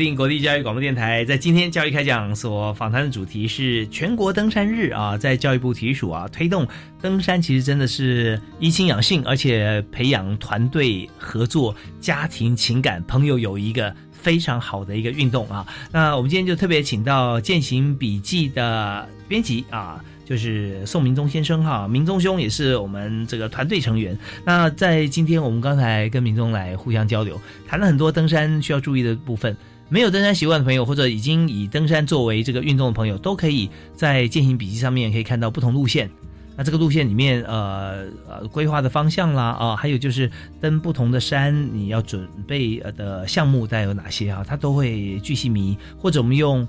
[0.00, 6.66] 定国立教育广播电台，在今天教育开讲所访谈的主题是全国登山日啊，在教育部体育署啊推动
[7.02, 15.66] 登山，其实真的是怡情养性，而且培养团队合作、家庭情感、朋友友谊一个非常好的一个运动啊。
[15.92, 20.02] 那我们今天就特别请到《践行笔记》的编辑啊。
[20.24, 24.16] 就是宋明宗先生哈，明宗兄也是我们这个团队成员。
[24.44, 27.36] 那在今天我们刚才跟明宗来互相交流，
[27.66, 29.56] 谈了很多登山需要注意的部分。
[29.90, 36.08] 没有登山习惯的朋友，或者已经以登山作为这个运动的朋友，都可以在践行笔记上面可以看到不同路线。
[36.56, 44.44] 那这个路线里面，呃呃，规划的方向啦，啊，还有就是登不同的山，你要准备的项目带有哪些啊？
[44.46, 46.66] 它都会巨细靡，或者我们用。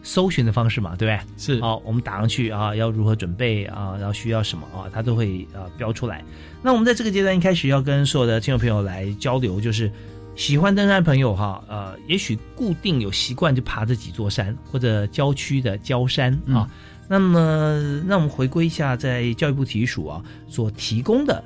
[0.00, 1.26] 搜寻的方式嘛，对不对？
[1.36, 6.24] 是好，我们打上去啊，要如何准备啊，然后需要什么啊，它都会呃标出来。
[6.62, 9.90] 那我们在这个阶段一开始要跟所有的听众朋友来交流，就是
[10.38, 16.62] 喜欢登山朋友哈，呃，也许固定有习惯就爬这几座山或者郊区的郊山啊。
[16.62, 16.70] 嗯、
[17.08, 21.42] 那么，那我们回归一下在教育部体育署啊所提供的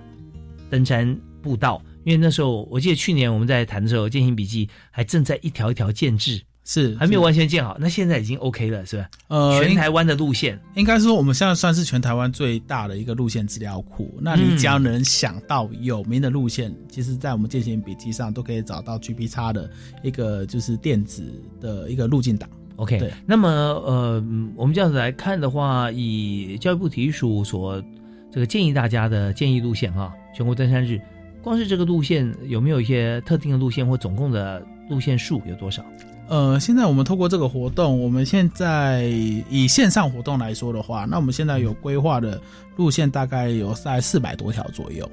[0.69, 6.43] 登山步道，因为那时候我记得去年我们在谈的时候，践行笔记还正在一条一条建制。
[6.65, 9.09] 是还没有完全建好，那现在已经 OK 了，是吧？
[9.29, 14.15] 呃，全台湾的路线，应该说我们现在算是全台湾最大的一个路线资料库。
[14.21, 19.69] 那你只要能想到有名的路线，嗯、其实在我们践行笔记上都可以找到 G P 叉的
[20.05, 21.25] 一个就是电子
[21.61, 22.49] 的一个路径档。
[22.77, 23.13] OK，对。
[23.27, 27.83] 那么呃，我们这样子来看的话，以教育部体育署所
[28.31, 31.01] 这个建议大家的建议路线哈，全国登山日，
[31.43, 35.85] 光是这个路线有没有一些特定的路线或总共的路线数有多少？
[36.29, 39.05] 呃，现在我们透过这个活动，我们现在
[39.51, 42.41] 以线上活动来说的话，那我们现在有规划的
[42.77, 45.09] 路线大概有在四百多条左右。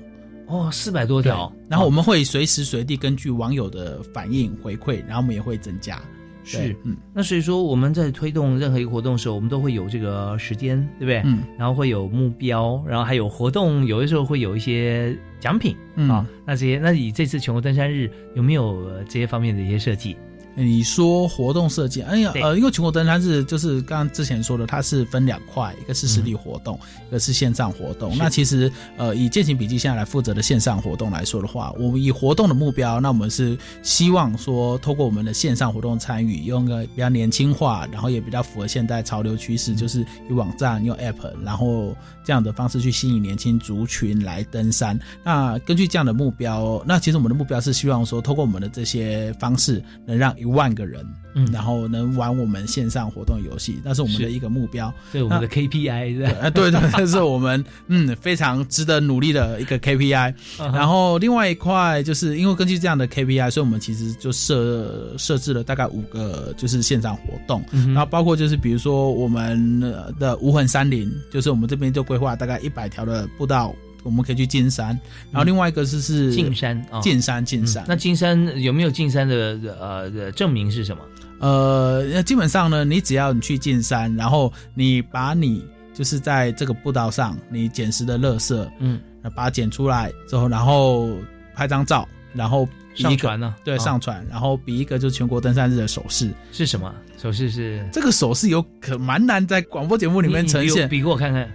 [0.48, 1.52] 哦，四百多条。
[1.68, 6.02] 然后我们会随时随地根据网友的反应回馈，然后我们也会增加。
[6.46, 11.22] 是，嗯，那所以说我们在推动任何一个活动的时候，我们都会有这个时间，对不对？
[11.24, 16.26] 嗯，然后会有目标，然后还有活动，有的时候会有一些奖品、嗯、啊。
[16.48, 20.18] 那这些，那以这次全国登山日有没有这些方面的一些设计？
[20.62, 28.18] 你说活动设计，哎呀，呃，因为全国登山日就是刚刚之前说的，它是分两块，一个是实体活动，嗯、一个是线上活动。
[28.18, 41.96] 那其实，呃，以践行笔记现在来负责的线上活动来说的话，我们以活动的目标，那我们是希望说，透过我们的线上活动参与，用个比较年轻化，然后也比较符合现代潮流趋势，就是以网站、用 App，然后
[42.26, 45.00] 这样的方式去吸引年轻族群来登山。
[45.24, 54.94] 那根据这样的目标，那其实我们的目标是希望说，透过我们的这些方式，能让一万个人，嗯然后能玩我们线上活动游戏，那是我们的一个目标。
[55.12, 56.26] 对我们的 KPI？
[56.42, 60.34] 啊，对对，这是我们 嗯非常值得努力的一个 KPI。
[60.58, 74.88] 然后另外一块就是因为根据这样的 KPI，所以我们其实就设设置了大概五个就是线上活动，嗯然后包括就是比如说我们呃的无痕山林，就是我们这边就规划大概一百条的步道，我们可以去进山。
[75.32, 77.86] 然后另外一个是是进山啊，进山进山嗯。
[77.88, 81.04] 那进山有没有进山的呃的证明是什么？
[81.40, 89.00] 呃，那基本上呢，你只要你去进山，然后你把你就是在这个步道上你捡拾的垃圾，嗯，
[89.36, 91.10] 把它捡出来之后，然后
[91.56, 93.56] 拍张照，然后比上传呢？
[93.64, 96.30] 对，啊上传，然后比一个就是全国登山日的手势。
[96.52, 97.88] 是什么手势是？
[97.90, 101.50] 这个手势有可蛮难在广播节目里面呈现，比给我看看。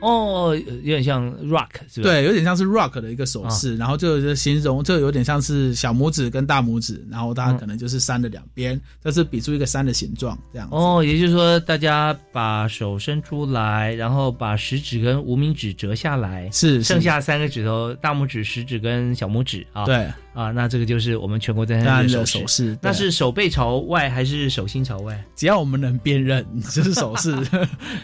[0.00, 2.08] 哦，有点像 rock 是吧？
[2.08, 10.76] 对，有点像是 rock 的一个手势，然后就就形容这有点像是小拇指跟大拇指，然后它可能就是山的两边，这是比出一个山的形状这样子。
[10.76, 19.84] 哦，也就是说，大家把手伸出来，然后把食指跟无名指折下来，是是剩下三个指头，大拇指、食指跟小拇指啊。
[19.84, 25.20] 对啊，那这个就是我们全国登山日手手势，那是手背朝外还是手心朝外？
[25.34, 27.36] 只要我们能辨认， 就是手势，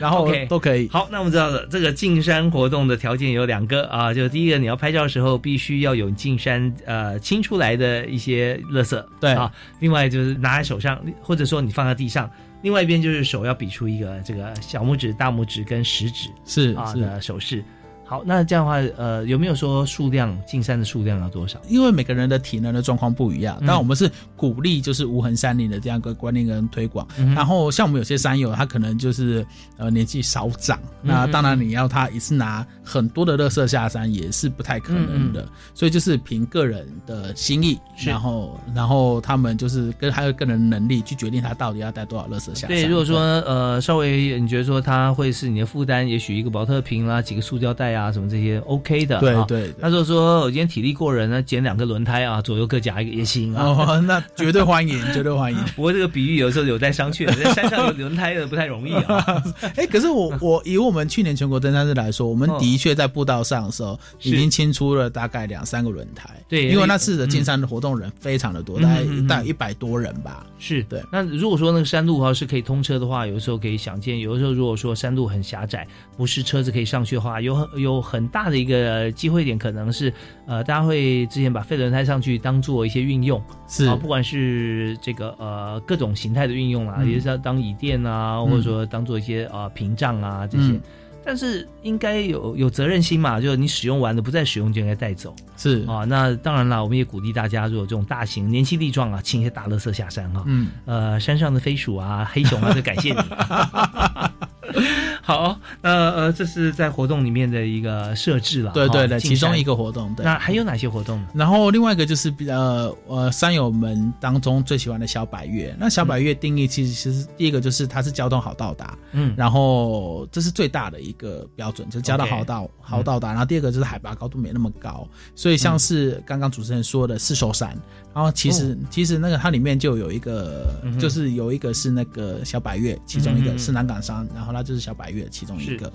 [0.01, 0.89] 然后都可以。
[0.89, 12.29] 好，那我们知道了，这个进山活动的条件有两个啊，就第一个，你要拍照的时候必须要有进山呃清出来的一些垃圾，对啊，另外就是拿在手上，或者说你放在地上，
[12.63, 17.63] 另外一边就是手要比出一个这个小拇指、大拇指跟食指是是啊的手势。
[18.07, 21.59] 好，那这样的话，呃，有没有说数量进山的数量要多少？
[21.69, 27.07] 因为每个人的体能的状况不一样，嗯但我们是鼓励就是无痕山林的这样一个观念跟推广。
[27.17, 29.45] 嗯然后像我们有些山友，他可能就是
[29.79, 42.69] 呃年纪少长，嗯那当然你要他一次拿很多的垃圾下山也是不太可能的，嗯所以就是凭个人的心意，然后然后他们就是跟还有个人能力去决定他到底要带多少垃圾下山。
[42.69, 53.65] 对，如果说呃稍微你觉得说他会是你的负担，也许一个保特瓶啦、几个塑胶袋啊什么这些 OK 的，啊对对对那如果说我今天体力过人呢，捡两个轮胎啊，左右各夹一个也行啊。
[53.65, 55.59] 哦，那绝对欢迎， 绝对欢迎。
[55.77, 59.43] 不过这个比喻有时候有待商榷，在山上有轮胎的不太容易啊。
[59.77, 66.29] 哎，可是我我以我们去年全国登山日来说，我们嗯的确在步道上的时候，已经清出了大概两三个轮胎。
[66.49, 70.47] 对因为那次的进山的活动人非常的多，嗯大概大概一百多人吧。
[70.59, 71.03] 是对。
[71.11, 80.13] 那如果说那个山路哈是可以通车的话，有的时候可以想见，有的时候如果说山路很狭窄，不是车子可以上去的话，有很有很大的一个机会点，可能是
[80.47, 83.43] 呃大家会之前把废轮胎上去当做一些运用。
[83.69, 90.65] 是啊，不管是这个呃各种形态的运用啊，嗯也是要当椅垫啊，嗯或者说当做一些呃屏障啊这些。
[90.73, 90.81] 嗯
[91.27, 96.05] 但是应该有有责任心嘛，就是你使用完了不再使用就应该带走是啊。
[96.05, 103.21] 那当然了，我们也鼓励大家，如果这种大型、年轻力壮啊，请一些大垃圾下山哈、嗯，呃，山上的飞鼠啊、黑熊啊，就感谢你。
[105.23, 108.73] 好，那呃，这是在活动里面的一个设置了。
[108.73, 110.15] 对对对，其中一个活动。
[110.15, 110.25] 对。
[110.25, 111.29] 那还有哪些活动呢？
[111.35, 115.75] 然后另外一个就是比呃呃山友们当中最喜欢的小百越。
[115.79, 123.29] 那小百越定义其实其实第一个就是它是交通好到达，嗯，然后这是最大的一个标准，就是交通好到好到达。
[123.29, 127.77] 然后第二个就是海拔高度没那么高，所以像是刚刚主持人说的四手山，
[128.15, 135.93] 然后其实、其实那个它里面就有一个，嗯就是有一个是那个小百越，其中一个是南港山，然后它就是小百越其中一个。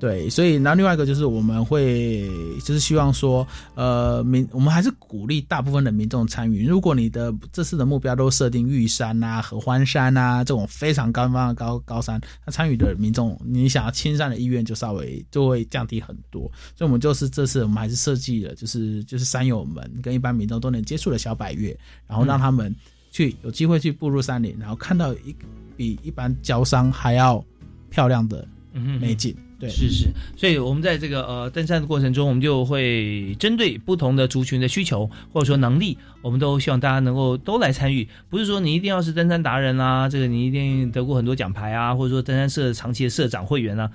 [0.00, 2.26] 对，所以然后另外一个就是我们会
[2.64, 6.66] 就是希望说，呃，民我们还是鼓励大部分的民众参与。
[6.66, 16.50] 如果你的这次的目标都设定玉山啊、合欢山啊这种非常高方的高高山，那参与的民众，你想要亲山的意愿就稍微就会降低很多。
[16.74, 22.74] 所以我们就是这次我们还是设计了，就是就是山友们跟一般民众都能接触的小百越，然后让他们
[23.10, 25.36] 去有机会去步入山林，然后看到一
[25.76, 27.44] 比一般郊山还要
[27.90, 29.36] 漂亮的嗯美景。
[29.60, 30.08] 对，是是，
[30.38, 38.08] 所以我们在这个呃登山的过程中，我们就会针对不同的族群的需求或者说能力，我们都希望大家能够都来参与。
[38.30, 43.90] 不是说你一定要是登山达人啊，这个你一定得过很多奖牌啊，或者说登山社长期的社长会员啊，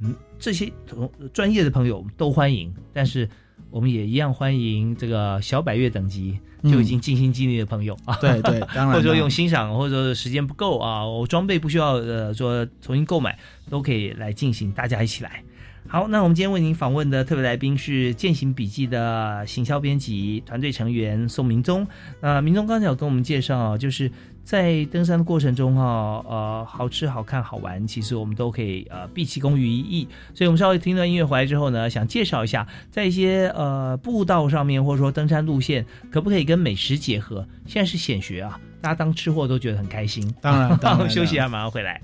[0.00, 2.74] 嗯，这些同专业的朋友都欢迎。
[2.92, 3.30] 但是
[3.74, 7.98] 我们也一样欢迎这个小百月等级就已经尽心尽力的朋友。
[8.06, 13.36] 啊，对对当然或者说用欣赏，或者说时间不够啊，我装备不需要呃说重新购买，
[13.68, 15.42] 都可以来进行，大家一起来。
[15.86, 21.86] 好，那我们今天为您访问的特别来宾是《践行笔记》的行销编辑团队成员宋明宗。
[22.20, 24.10] 那明宗刚才有跟我们介绍，就是
[24.42, 30.08] 在登山的过程中哈，呃，好吃、好看、好玩，其实我们都可以呃毕其功于一役。
[30.34, 37.46] 所以我们稍微听段音乐回来之后呢，想介绍一下，在一些呃步道上面或者说登山路线，可不可以跟美食结合？
[37.66, 38.58] 现在是显学啊。
[38.80, 40.34] 大家当吃货都觉得很开心。
[40.40, 42.00] 当然当然休息一下，马上回来。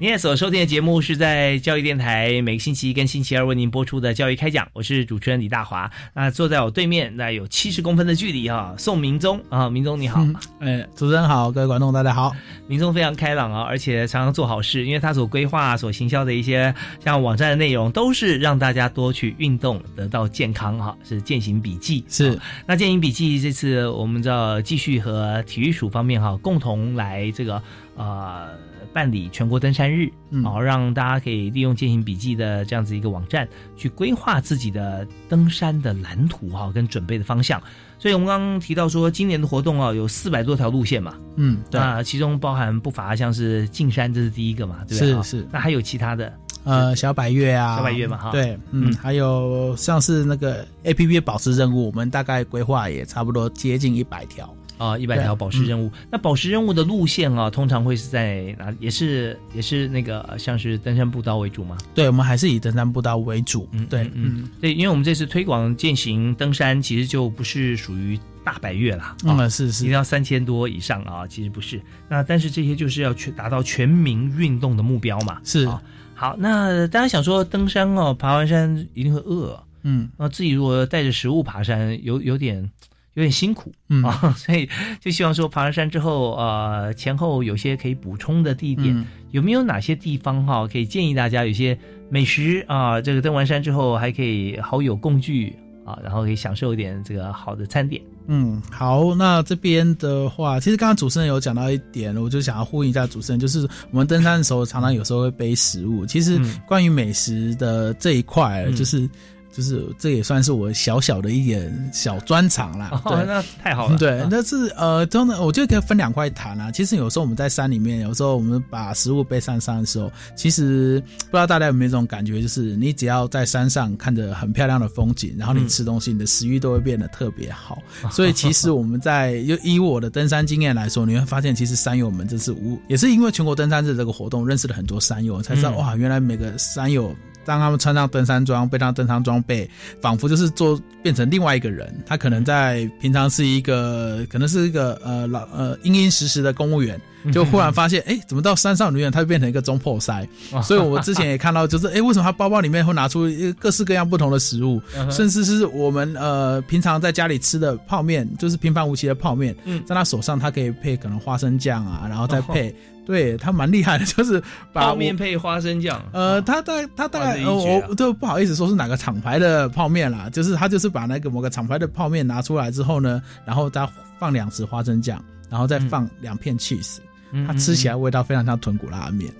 [0.00, 5.90] 您所收听的节目是在教育电台每个星期一跟星期二为您播出的教育开讲，我是主持人李大华。
[6.14, 10.24] 那坐在我对面，那有七十公分的距离哈，宋明宗啊，明宗你好。
[10.60, 12.32] 哎，主持人好，各位观众大家好。
[12.68, 16.72] 明宗非常开朗啊，而且常常做好事，因为他所规划、所行销的一些
[17.04, 20.96] 像网站的内容，都是让大家多去运动，得到健康哈。
[21.02, 22.38] 是践行笔记是。
[22.66, 27.60] 那践行笔记这次我们知道继续和体育署方面哈共同来这个
[27.96, 28.46] 呃。
[28.92, 30.10] 办理全国登山日，
[30.42, 37.62] 好让大家可以利用践行笔记的这样子一个网站去规划自己的登山的蓝图哈，跟准备的方向。
[37.98, 45.22] 所以我们刚刚提到说，今年的活动啊有四百多条路线嘛，嗯，对，那其中包含不乏像是进山，这是第一个嘛，对不对？
[45.22, 45.46] 是是。
[45.50, 46.32] 那还有其他的，
[46.62, 54.48] 呃，小百月啊，小百月嘛，哈，对，嗯，还有像是那个 A P P 保持任务，我们大概规划也差不多接近一百条。
[54.78, 55.90] 啊，一百条宝石任务。
[56.10, 58.72] 那宝石任务的路线啊，通常会是在哪？
[58.80, 61.76] 也是也是那个像是登山步道为主吗？
[61.94, 63.68] 对，我们还是以登山步道为主。
[63.72, 69.16] 嗯，对，嗯，对，因为我们这次推广践行登山，其实就不是属于大百越啦。
[69.24, 71.80] 嗯，是是，一定要三千多以上啊，其实不是。
[72.08, 75.40] 那但是这些就是要全达到全民运动的目标嘛。
[75.44, 75.68] 是。
[76.14, 79.60] 好，那大家想说登山哦，爬完山一定会饿。
[79.82, 82.70] 嗯，那自己如果带着食物爬山，有有点。
[83.18, 83.72] 有点辛苦
[84.04, 84.68] 啊， 所以
[85.00, 91.76] 就希望说爬完山之后，呃，前后有些可以补充的地点，有没有哪些地方哈，可以建议大家有些
[92.08, 93.00] 美食啊？
[93.00, 95.52] 这个登完山之后还可以好友共聚
[95.84, 98.00] 啊，然后可以享受一点这个好的餐点。
[98.28, 109.10] 嗯，好，那这边的话，其实刚刚主持人有讲到一点，我就想要呼应一下主持人，就是我们登山的时候常常有时候会背食物，其实关于美食的这一块，就是。
[109.58, 113.02] 就是这也算是我小小的一点小专长啦。
[113.04, 113.98] 对，那太好了。
[113.98, 116.70] 对，那是呃，真的，我觉得可以分两块谈啊。
[116.70, 127.82] 其实有时候我们在山里面，有时候我们把食物背上山的时候，其实不知道大家有没有这种感觉，就是你只要在山上看着很漂亮的风景，然后你吃东西，你的食欲都会变得特别好。
[128.12, 137.12] 所以其实我们在就以我的登山经验来说，你会发现，其实山友们真是无也是因为全国登山日这个活动，认识了很多山友，才知道哇，原来每个山友。
[137.48, 139.68] 当他们穿上登山装，背上登山装备，
[140.02, 141.90] 仿佛就是做变成另外一个人。
[142.04, 147.00] 他可能在平常是一个，可能是一个呃老呃殷殷实实的公务员，
[147.32, 150.28] 就忽然发现，哎，怎么到山上里面他就变成一个中破塞？
[150.62, 153.26] 所以我之前也看到，就是哎，为什么他包包里面会拿出
[153.58, 154.78] 各式各样不同的食物，
[155.10, 162.74] 甚至是我们呃平常在家里吃的泡面，就是平凡无奇的泡面，在他手上他可以配可能花生酱啊，然后再配。
[163.08, 164.40] 对他蛮厉害的， 就是
[164.74, 165.98] 泡面配花生酱。
[166.12, 173.88] 呃，他大他大概我都不好意思说是哪个厂牌的泡面啦，就是他就是把那个某个厂牌的泡面拿出来之后呢，然后再
[174.18, 176.98] 放两匙花生酱，然后再放两片 cheese，
[177.46, 179.32] 它吃起来味道非常像豚骨拉面。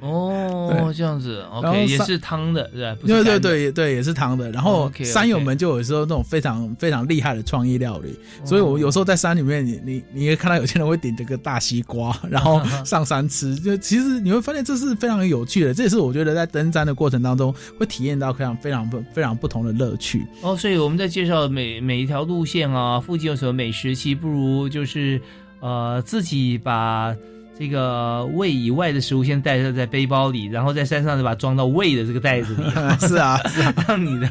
[0.00, 4.50] 哦，这样子，OK，也是汤的，对对对对对，也是汤的。
[4.50, 13.54] 然后山友们就有时候那种非常非常厉害的创意料理，所以我有时候在山里面，你你你也看到有些人会顶着个大西瓜， 然后上山吃。
[13.56, 20.24] 就其实你会发现这是非常有趣的，这也是我觉得在登山的过程当中会体验到非常非常不非常不同的乐趣。
[20.40, 25.20] 哦，所以我们在介绍每每一条路线啊，附近有什么美食，其实不如就是
[25.60, 27.14] 呃自己把。
[27.60, 32.62] 这个胃以外的食物先带在背包里，然后在山上再把它装到胃的这个袋子里。
[33.06, 34.30] 是啊，是啊， 让你的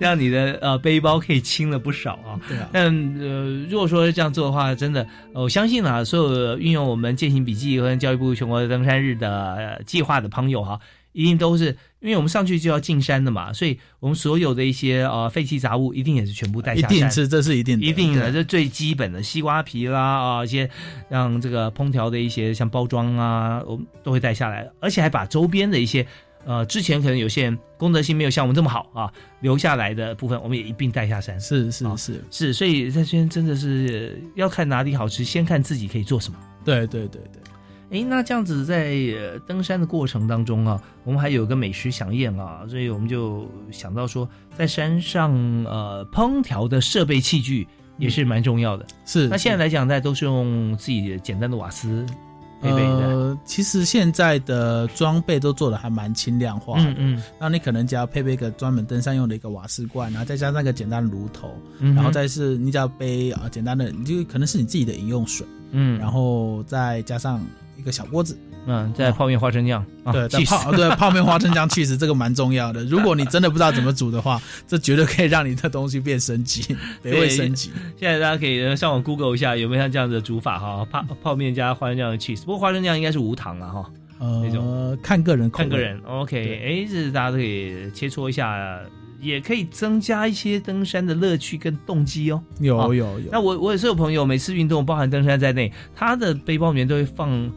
[0.00, 2.34] 让你的呃背包可以轻了不少啊。
[2.48, 2.68] 对啊。
[2.72, 2.86] 但
[3.20, 10.80] 呃，如果说这样做的话，真的，我相信啊，所有运用我们践行笔记和教育部全国登山日的计划的朋友哈。
[11.14, 11.66] 一定都是，
[12.00, 16.96] 因为我们上去就要进山的嘛，所以我们所有的一些呃废弃杂物，一定也是全部带下山。
[16.96, 20.68] 一定是，这是一定，一定的，这最基本的西瓜皮啦啊，一些
[21.08, 26.04] 让这个烹调的一些像包装啊，我们都会带下来，而且还把周边的一些
[26.44, 29.10] 呃，之前可能有些人功德心没有像我们这么好啊，
[29.40, 31.40] 留下来的部分我们也一并带下山。
[31.40, 36.38] 是是啊是，是，所以在这边真的是要看哪里好吃，先看自己可以做什么。
[36.64, 37.40] 对对对对。
[37.94, 44.28] 诶，那这样子在呃登山的过程当中啊，我们还有个美食飨宴啊，所以我们就想到说，
[44.58, 45.32] 在山上
[45.64, 47.66] 呃烹调的设备器具
[47.96, 48.84] 也是蛮重要的。
[49.06, 52.04] 是那现在来讲，大家都是用自己简单的瓦斯
[52.60, 52.82] 配备的。
[52.82, 56.90] 呃，其实现在的装备都做的还蛮轻量化的。
[56.90, 67.40] 嗯嗯，那你可能只要配备一个专门登山用的一个瓦斯罐，然后再加上一个简单的炉头，嗯然后再是你只要背啊、简单的，你就可能是你自己的饮用水，嗯，然后再加上
[67.76, 72.84] 一个小锅子，嗯，在泡面花生酱，啊对，再泡对泡面花生酱去实，这个蛮重要的。
[72.84, 77.70] 如果你真的不知道怎么煮的话，这绝对可以让你的东西变升级， 美味升级。
[77.98, 83.90] 现在大家可以呃上网 Google 一下有没有像这样子的煮法哈，泡泡面加花生酱的 cheese，不过花生酱应该是无糖了哈。
[84.20, 88.78] 那呃，看个人看个人，OK，哎，这是大家都可以切磋一下，
[89.24, 92.42] 也可以增加一些登山的乐趣跟动机哦。
[92.60, 97.50] 有哦有有那我我也是有朋友，每次运动，包含登山在内，他的背包里面都会放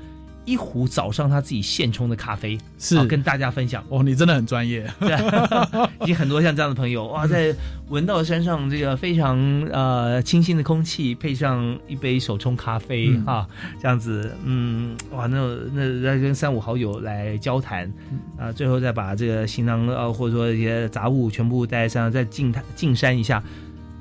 [0.47, 3.83] 一壶早上他自己现冲的咖啡，是啊跟大家分享。
[3.89, 4.89] 哦，你真的很专业。
[4.97, 7.53] 对啊， 已经很多像这样的朋友哇，在
[7.89, 9.37] 闻到山上这个非常
[9.73, 13.47] 呃清新的空气，配上一杯手冲咖啡嗯哈、
[13.81, 15.37] 这样子，嗯，哇，那
[15.73, 17.91] 那再跟三五好友来交谈
[18.39, 23.43] 啊、最后再把这个行囊啊或者说一些杂物全部带上，再进滩进山一下。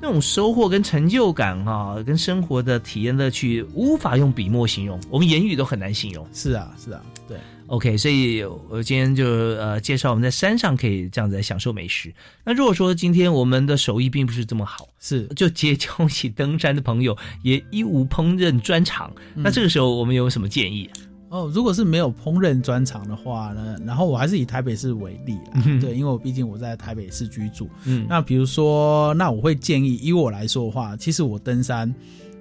[0.01, 6.27] 那种收获跟成就感哈、跟生活的体验乐趣，无法用笔墨形容，我们言语都很难形容。
[6.33, 7.37] 是啊是啊，对。
[7.67, 12.13] OK，所以我今天就呃介绍我们在山上可以这样子来享受美食。
[12.45, 20.89] 那如果说今天我们的手艺并不是这么好，是就结交起登山的朋友也一无烹饪专长，那这个时候我们有什么建议？
[21.29, 27.69] 哦，如果是没有烹饪专长的话呢，然后我还是以台北市为例啦，嗯对，因为我毕竟我在台北市居住。
[27.83, 28.05] 嗯。
[28.09, 31.93] 那比如说，那我会建议，以我来说的话，其实我登山，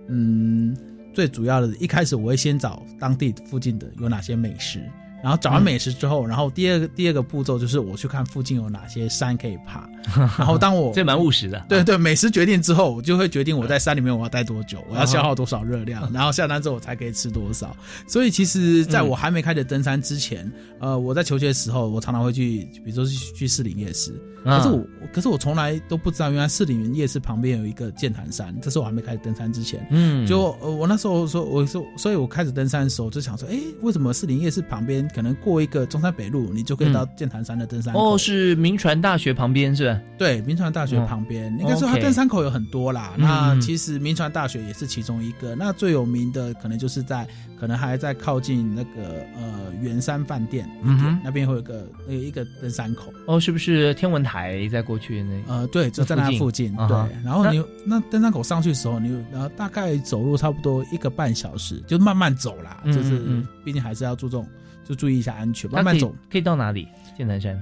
[0.07, 0.76] 嗯，
[1.12, 4.80] 最主要的，一开始我会先找当地附近的有哪些美食，
[5.26, 9.84] 然后找完美食之后，然后第二个第二个步骤就是我去看附近有哪些山可以爬，
[10.38, 11.60] 然后当我这蛮务实的。
[11.68, 17.76] 对对，美食决定之后，我就会决定我在山里面我要待多久，我要消耗多少热量， 然后下单之后我才可以吃多少。
[18.06, 20.48] 所以其实在我还没开始登山之前，
[20.78, 24.14] 呃，我在求学的时候，我常常会去，比如说去去士林夜市。
[24.47, 28.57] 可是我，可是我从来都不知道，原来士林夜市旁边有一个剑潭山。
[28.62, 38.14] 这是我还没开始登山之前，嗯就呃，我那时候说，我说，所以我开始登山的时候，就想说，哎，为什么士林夜市旁边可能过一个中山北路，你就可以到剑潭山的登山口？
[38.14, 40.01] 哦，是民传大学旁边是吧？
[40.16, 43.14] 对，民传大学旁边，应该说它登山口有很多啦。
[43.16, 45.55] 那其实民传大学也是其中一个。
[45.55, 47.26] 那最有名的可能就是在，
[47.59, 53.12] 可能还在靠近那个呃圆山饭店一点、嗯哼那边会有个那个一个登山口。
[53.26, 55.52] 哦，是不是天文台在过去那？
[55.52, 56.74] 呃，对，就在那附近。
[56.76, 62.80] 对啊，然后你那登山口上去的时候，你然后大概走路差不多一个半小时，就慢慢走啦。
[62.84, 63.22] 嗯就是
[63.64, 64.46] 毕竟还是要注重，
[64.84, 66.14] 就注意一下安全，慢慢走。
[66.30, 66.86] 可以到哪里？
[67.16, 67.61] 剑南山。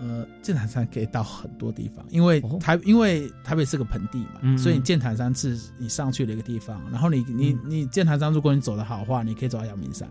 [0.00, 6.80] 呃，剑潭山可以到很多地方，因为台、因为台北是个盆地嘛，所以你剑潭山是你上去的一个地方。
[6.90, 10.08] 然后你你嗯你剑潭山，如果你走的好的话，你可以走到阳明山。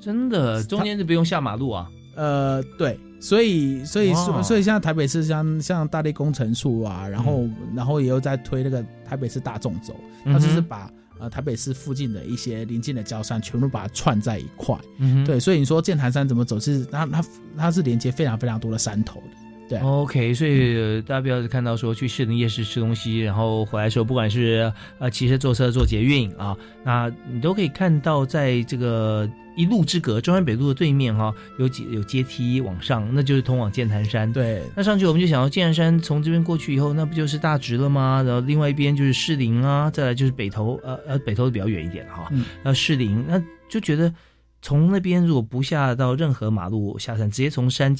[0.00, 1.88] 真的，中间就不用下马路啊。
[2.14, 9.94] 呃，对，所以所以哇所所以像台北市像像大力工程处啊，然后、然后也有在推那个台北市大众走，
[10.24, 10.90] 它就嗯哼是把。
[11.18, 14.76] 呃，台北市附近的一些邻近的郊山，全部把它串在一块。
[14.98, 17.24] 嗯对，所以你说剑潭山怎么走，是它它
[17.56, 19.45] 它是连接非常非常多的山头的。
[19.68, 34.32] 对 OK，所以呃大家不要看到说去士林夜市吃东西，然后回来的时候，不管是呃骑车、坐车、坐捷运啊，那你都可以看到，在这个一路之隔中山北路的对面哈、有几有阶梯往上，那就是通往剑潭山。
[34.32, 38.22] 对，那上去我们就想到剑潭山从这边过去以后，那不就是大直了吗？
[38.24, 44.12] 然后另外一边就是士林啊，再来就是北投，呃呃北投比较远一点哈，嗯呃士林，那就觉得。
[44.66, 47.96] 从那边如果不下到任何马路下山，直接从山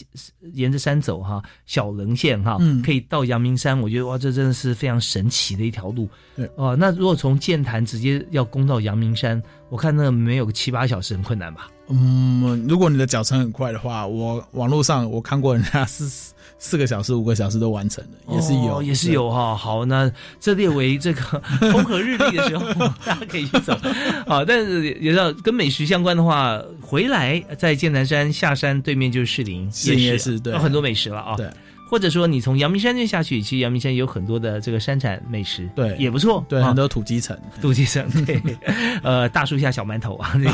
[0.53, 3.79] 沿着山走哈，小棱线哈，嗯可以到阳明山。
[3.81, 6.09] 我觉得哇，这真的是非常神奇的一条路。
[6.35, 11.71] 对哦、那如果从剑潭直接要攻到阳明山，我看那没有个七八小时很困难吧？
[11.89, 19.55] 嗯，如果你的脚程很快的话，我网络上我看过人家 四四个小时、五个小时都完成了，也是有，哦也是有哈。
[19.55, 21.21] 好，那这列为这个
[21.73, 22.67] 风和日丽的时候，
[23.05, 23.79] 大家可以去走。
[24.27, 31.37] 好，但是也知道跟美食相关的话，回来在剑南山下山对面就是士林士林夜夜市对有很多美食了啊。
[31.37, 31.49] 对，
[31.89, 38.41] 或者说你从阳明山那下去，其实阳明山有很多的这个山产美食，对也不错，对，啊很多土鸡城，土鸡城，对，
[39.03, 40.51] 呃，大树下小馒头啊， 这个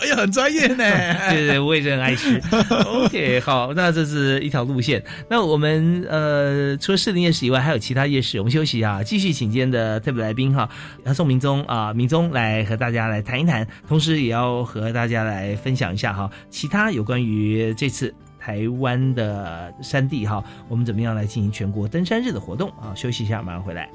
[0.00, 0.84] 哎呀，很专业呢。
[1.30, 2.40] 对对，我也是很爱吃。
[2.86, 5.02] OK，好，那这是一条路线。
[5.28, 8.38] 那我们呃，除了士林夜市以外，还有其他夜市。
[8.38, 10.68] 我们休息啊，继续请今天的特别来宾哈，
[11.04, 18.14] 要宋明宗啊，明宗来和大家来谈一谈，同时也要和大家来分享一下哈，其他有关于这次。
[18.46, 22.94] 台湾的山地哈，我们怎么样来进行全国登山日的活动啊？
[22.94, 23.90] 休息一下，马上回来。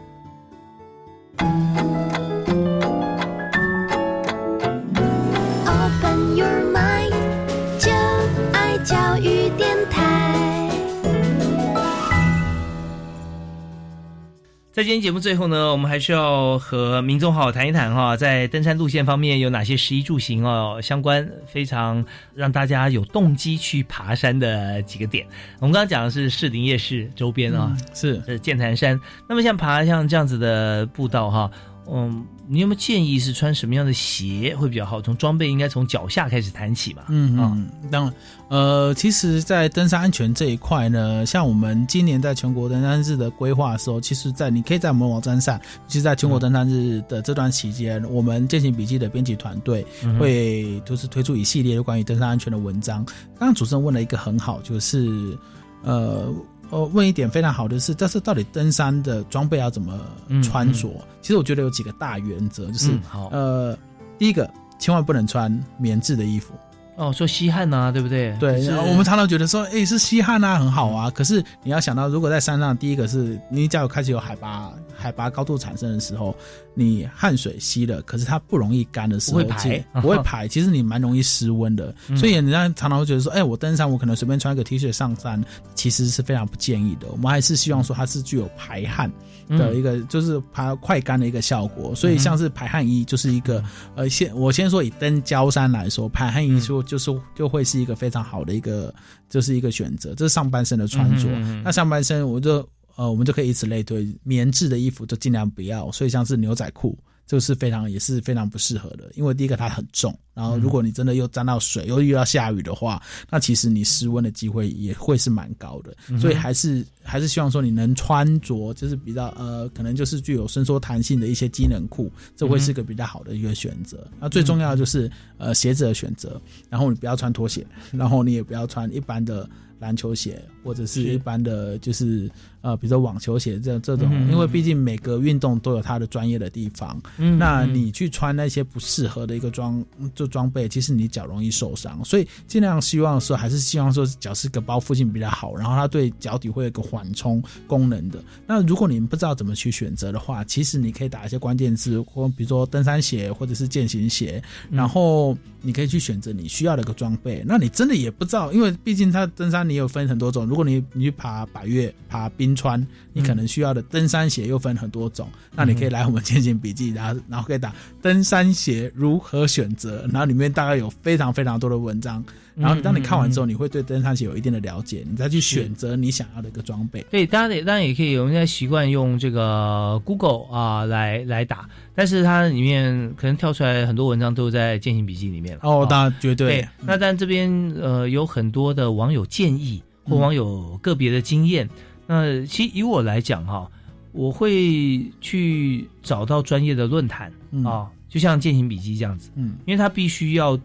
[14.82, 22.04] 在今天节目最后呢，我们还是要和民众好好谈一谈哈，在登山路线方面有哪些食衣住行哦相关非常
[22.34, 25.24] 让大家有动机去爬山的几个点。
[25.60, 29.00] 我们刚刚讲的是士林夜市周边啊，是是剑潭山。
[29.30, 31.52] 那么像爬像这样子的步道哈，
[31.90, 35.02] 嗯，你有没有建议是穿什么样的鞋会比较好？
[35.02, 37.06] 从装备应该从脚下开始谈起吧。
[37.10, 38.14] 嗯啊嗯，当然，
[38.50, 53.04] 呃，其实，在登山安全这一块呢，像我们今年在全国登山日的规划的时候，其实，在你可以在我们网站上，其实，在全国登山日的这段期间，我们践行笔记的编辑团队嗯会就是推出一系列的关于登山安全的文章。
[53.40, 55.38] 刚刚主持人问了一个很好，就是
[55.84, 56.32] 呃。
[56.72, 60.00] 呃，问一点非常好的是，但是到底登山的装备要怎么
[60.42, 60.90] 穿着？
[61.22, 62.92] 其实我觉得有几个大原则，就是、
[63.30, 63.78] 呃，
[64.18, 64.50] 第一个
[64.80, 66.54] 千万不能穿棉质的衣服，
[66.96, 68.36] 哦，说吸汗呐、对不对？
[68.40, 71.10] 对，是然后我们常常觉得说，哎、是吸汗啊，很好啊。
[71.10, 76.36] 可是你要想到，如果在山上，第一个是你只要开始有海拔海拔高度产生的时候，
[76.74, 81.94] 你汗水吸了，可是它不容易干的时候，不会排其实不会排，其实你蛮容易失温的。
[82.10, 87.08] 嗯所以人家常常会觉得说，哎、我登山，我可能随便穿一个 T 恤上山，其实是非常不建议的。
[87.12, 89.12] 我们还是希望说它是具有排汗。
[89.58, 93.62] 的一个就是排快干的一个效果，所以像是排汗衣就是一个
[93.96, 98.94] 呃，先我先说以登焦山来说，排汗衣说就是就会是一个非常好的一个
[99.30, 101.28] 就是一个选择，这是上半身的穿着。
[101.30, 106.98] 嗯嗯嗯那上半身我就呃，我们就可以以此类推，棉质的衣服就尽量不要，所以像是牛仔裤。
[107.32, 115.96] 这个是非常也是非常不适合的，因为第一个它很重，然后如果你真的又沾到水，又遇到下雨的话，那其实你失温的机会也会是蛮高的。
[116.20, 124.06] 所以还是还是希望说你能穿着就是比较呃，可能就是具有伸缩弹性的一些机能裤，这会是个比较好的一个选择。
[124.20, 129.50] 那最重要的就是呃鞋子的选择，然后你不要穿拖鞋，然后你也不要穿一般的。
[129.82, 132.30] 篮球鞋或者是一般的，就是
[132.62, 137.02] 呃，比如说网球鞋这这种，嗯因为毕竟每个运动都有它的专业的地方。
[137.18, 139.84] 嗯嗯那你去穿那些不适合的一个装
[140.14, 148.24] 就装备，其实你脚容易受伤，所以尽量希望说还是希望说脚是个包附近比较好，然后它对脚底会有一个缓冲功能的。
[148.46, 157.44] 那如果你们不知道怎么去选择的话，其实你可以打一些关键字，或比如说登山鞋或者是健行鞋，然后你可以去选择你需要的一个装备。
[157.46, 172.22] 那你真的也不知道，因为毕竟它登山你有分很多种，如果你你去爬百越、爬冰川，你可能需要的登山鞋又分很多种，那你可以来我们践行笔记，然后然后可以打登山鞋如何选择，然后里面大概有非常非常多的文章。
[172.54, 177.04] 然后当你看完之后，你会对登山鞋有一定的了解，你再去选择你想要的一个装备。
[177.10, 185.62] 对，当然也当然也可以，我们现在习惯用这个 Google 啊来来打，但是它里面可能跳出来很多文章都在践行笔记里面了。
[185.64, 187.50] 哦，啊当然绝对对，那但这边
[187.82, 191.70] 呃有很多的网友建议或网友个别的经验，
[192.08, 193.70] 那其实以我来讲哈，
[194.12, 200.60] 我会去找到专业的论坛嗯啊，就像践行笔记这样子，嗯因为它必须要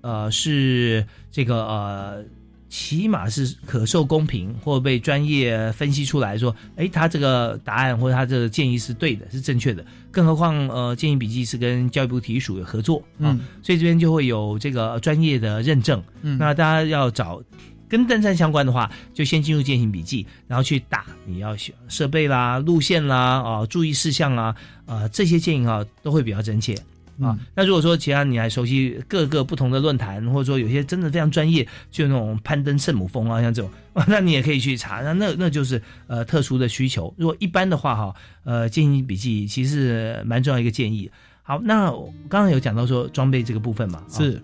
[0.00, 2.24] 呃是这个呃。
[2.68, 9.86] 起码是可受公平，或被专业分析出来说，哎，他这个答案或者他这个建议是对的，是正确的。
[10.10, 16.02] 更何况，呃，建议笔记是跟教育部体育署有合作啊，嗯所以这边就会有这个专业的认证。
[16.22, 17.40] 嗯那大家要找
[17.88, 24.54] 跟登山相关的话，就先进入践行笔记，然后去打你要选设备啦、路线啦、啊、注意事项啦，
[24.86, 26.74] 啊、这些建议啊都会比较真切。
[27.18, 33.70] 啊，那如果说其他你还熟悉各个不同的论坛，或者说有些真的非常专业，就那种攀登圣母峰啊，像这种，
[34.06, 37.14] 那你也可以去查，那那那就是呃特殊的需求。
[37.16, 38.14] 如果一般的话哈，
[38.44, 41.10] 呃，建议笔记其实是蛮重要一个建议。
[41.42, 44.42] 好，那我刚刚有讲到说装备这个部分嘛，啊是。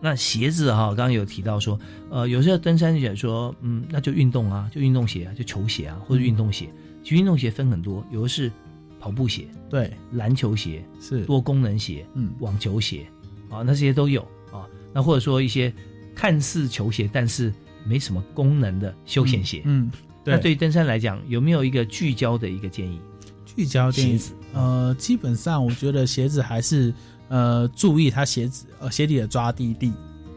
[0.00, 1.78] 那鞋子哈，刚刚有提到说，
[2.10, 6.68] 呃，有时候登山者说，嗯，那就运动啊，就运动鞋啊，就球鞋啊，或者运动鞋。
[7.02, 8.50] 其实运动鞋分很多，有的是
[9.00, 13.06] 跑步鞋，对，篮球鞋是多功能鞋，嗯，网球鞋
[13.48, 14.20] 啊，那这些都有
[14.52, 14.66] 啊。
[14.92, 15.72] 那或者说一些
[16.14, 17.52] 看似球鞋，但是
[17.84, 19.90] 没什么功能的休闲鞋，嗯，
[20.24, 23.00] 对那对于登山来讲，有没有一个聚焦的一个建议？
[23.46, 26.92] 聚焦电影鞋子，呃，基本上我觉得鞋子还是
[27.28, 29.92] 呃注意他鞋子呃鞋底的抓地力。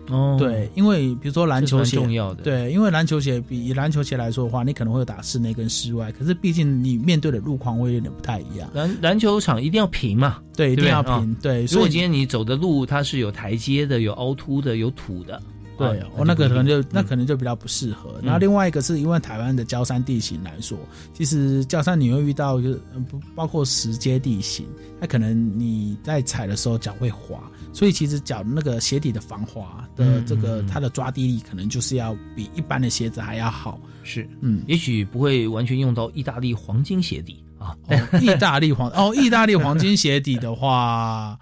[0.09, 8.69] 哦，对，因为比如说篮球鞋重要的对，因为篮球鞋比以篮球鞋来说的话，你可能会有打室内跟室外，可是毕竟你面对的路况会有点不太一样。
[8.73, 11.33] 篮篮球场一定要平嘛，对，一定要平。
[11.35, 15.41] 对，如所以果今天你走的路它是有台阶的、有凹凸的、有土的，
[15.77, 18.11] 对啊，哦，那个可能就那可能就比较不适合。
[18.19, 18.25] 嗯。
[18.25, 20.77] 然后另外一个是因为台湾的焦山地形来说，
[21.13, 24.65] 其实焦山你会遇到就是呃不包括石阶地形，
[24.99, 27.41] 那可能你在踩的时候脚会滑，
[27.73, 30.67] 所以其实脚那个鞋底的防滑的嗯这个嗯嗯。
[30.67, 33.79] 它的抓地力可能就是要比一般的鞋子还要好。
[34.03, 41.37] 是，嗯，也许不会完全用到意大利黄金鞋底啊，哦，意大利黄哦，意大利黄金鞋底的话，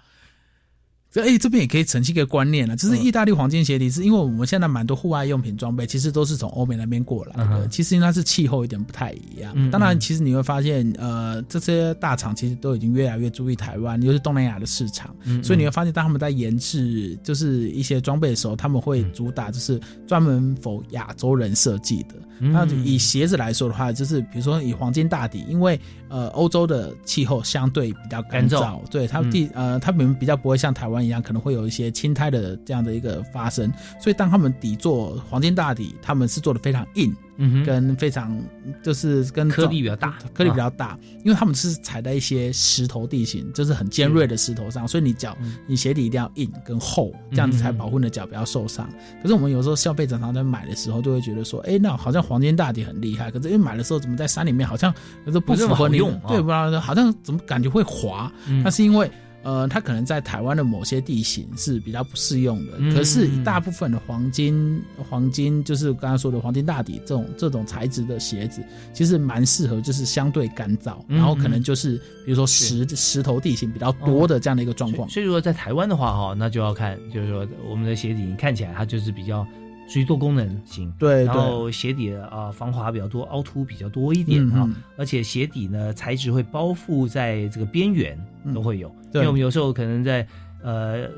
[1.12, 9.52] 这哎、这边也可以澄清一个观念了，就是意大利黄金鞋底是因为我们现在蛮多户外用品装备其实都是从欧美那边过来的，嗯其实因为它是气候有点不太一样。
[9.56, 22.14] 嗯当然，嗯其实你会发现，呃，这些大厂其实都已经越来越注意台湾，尤其是东南亚的市场，嗯所以你会发现，当他们在研制就是一些装备的时候，他们会主打就是专门否亚洲人设计的。
[22.40, 22.52] 嗯。
[22.52, 25.78] 那以鞋子来说的话，就是比如说以黄金大底，因为
[26.08, 37.64] 呃欧洲的气候相对比较干燥，对它地、呃它们比较不会像台湾一样，可能会有一些青苔的这样的一个发生，所以当他们底座黄金大底，他们是做的非常硬，嗯哼。
[37.64, 38.40] 跟非常
[38.82, 45.56] 就是跟颗粒比较大，颗粒比较大，因为他们是踩在一些石头地形，就是很尖锐的石头上，所以你脚、嗯。
[45.66, 48.88] 你鞋底一定要硬跟厚，这样子才保护你的脚不要受伤。
[49.22, 58.62] 可是我们有时候消费者常常在买的时候，就会觉得说，哎，那好像黄金大底很厉害，可是因为买的时候怎么在山里面好像有时候不符合你用啊对，不然好像怎么感觉会滑，嗯。
[58.62, 59.10] 那是因为。
[59.42, 68.62] 呃，它可能在台湾的某些地形是比较不适用的，嗯可是大部分的黄金、黄金就是刚刚说的黄金大底这种这种材质的鞋子，
[68.92, 75.08] 其实蛮适合，就是相对干燥，嗯然后可能就是比如说石石头地形比较多的这样的一个状况。
[75.08, 79.46] 所以如果在台湾的话哈，那就要看，就是说我们的鞋底你看起来它就是比较
[79.90, 84.66] 属于多功能型，对然后鞋底的啊、防滑比较多，凹凸比较多一点啊、
[84.96, 88.18] 而且鞋底呢材质会包覆在这个边缘
[88.54, 90.26] 都会有，因为我们有时候可能在
[90.62, 91.02] 呃。
[91.02, 91.08] 呃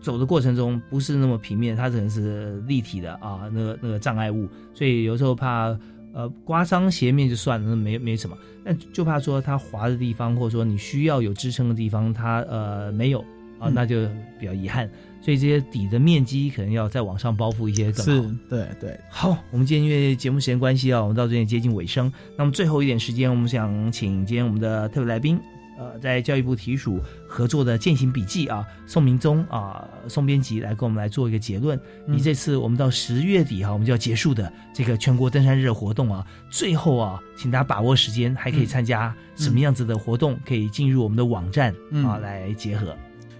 [0.00, 5.76] 走的过程中不是那么平面，它可能是立体的啊，那个那个障碍物，所以有时候怕
[6.14, 13.18] 呃刮伤鞋面就算了，那没没什么，但就怕说它滑的地方，或者说你需要有支撑的地方，它呃没有
[13.58, 13.74] 啊，嗯。
[13.74, 14.06] 那就
[14.38, 14.88] 比较遗憾。
[15.20, 18.12] 所以这些底的面积可能要再往上包覆一些更好。
[18.12, 19.00] 是，对对。
[19.10, 22.12] 好，我们今天因为节目时间关系啊，我们到这里接近尾声。
[22.36, 25.38] 那么最后一点时间，我们想请今天我们的特别来宾，
[25.78, 31.78] 呃，在教育部体署合作的践行笔记啊，宋明宗啊，宋编辑来跟我们来做一个结论。
[32.06, 40.38] 嗯你这次我们到十月底哈、我们就要结束的这个全国登山日的活动啊，最后啊，请大家把握时间，还可以参加什么样子的活动？
[40.46, 42.96] 可以进入我们的网站嗯啊来结合。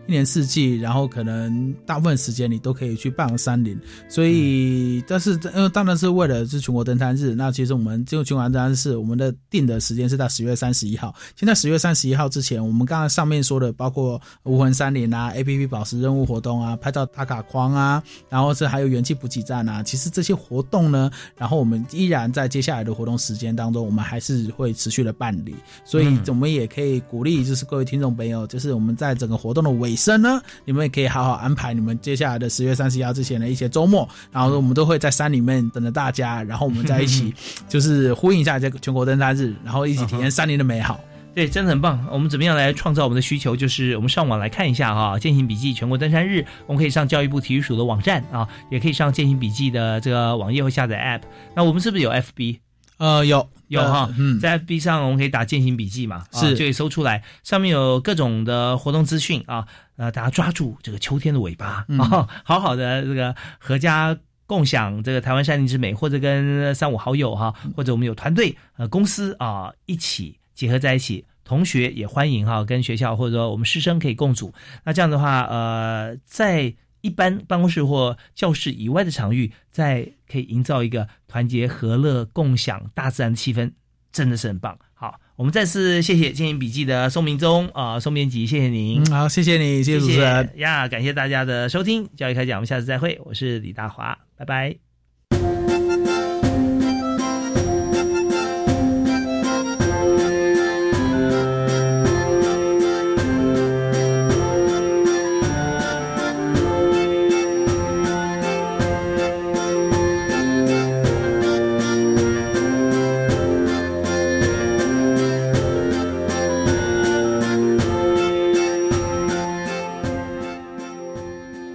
[0.08, 3.78] 一年四季，然后可能大部分时间你都可以去拜访山林，
[4.08, 11.14] 所以，但是因为当然是为了是全国登山日，那其实我们进入全国登山日，我们的定的时间是在十月三十一号。
[11.36, 25.54] 现在十月三十一号之前，我们刚刚上面说的，包括无痕山林啊、A P P 宝石任务活动啊、拍照打卡框啊，然后是还有元气补给站啊，其实这些活动呢，然后我们依然在接下来的活动时间当中，我们还是会持续的办理，
[25.84, 26.22] 所以嗯。
[26.38, 37.34] 我们也可以鼓励，就是各位听众朋友，就是我们在整个活动的尾声呢，你们也可以好好安排你们接下来的十月三十一号之前的一些周末，然后我们都会在山里面等着大家，然后我们在一起
[37.68, 41.00] 就是呼应一下这个全国登山日，然后一起体验山林的美好。
[41.34, 42.04] 对，真的很棒。
[42.10, 43.54] 我们怎么样来创造我们的需求？
[43.54, 51.28] 就是我们上网来看一下哈、践行笔记全国登山日，我们可以上教育部体育署的网站啊，也可以上践行笔记的这个网页或下载 App。
[51.54, 52.58] 那我们是不是有 FB？
[52.98, 64.18] 呃，有有哈呃，嗯，在 FB 上我们可以打“践行笔记”嘛，啊是就可以搜出来，上面有各种的活动资讯啊，呃，大家抓住这个秋天的尾巴嗯啊，好好的这个合家。
[64.48, 74.54] 共享这个台湾山林之美，或者跟三五好友哈，或者我们有团队呃公司啊一起结合在一起，同学也欢迎哈，跟学校或者说我们师生可以共组。
[74.84, 83.72] 那这样的话，呃，在一般办公室或教室以外的场域，在可以营造一个团结、和乐、共享大自然的气氛，
[84.12, 84.78] 真的是很棒。
[84.94, 89.02] 好，我们再次谢谢《经营笔记》的宋明宗啊、宋编辑，谢谢您。
[89.02, 90.52] 嗯，好，谢谢你，谢谢主持人。
[90.56, 94.87] 呀，感谢大家的收听，教育开讲，我们下次再会，我是李大华，拜拜。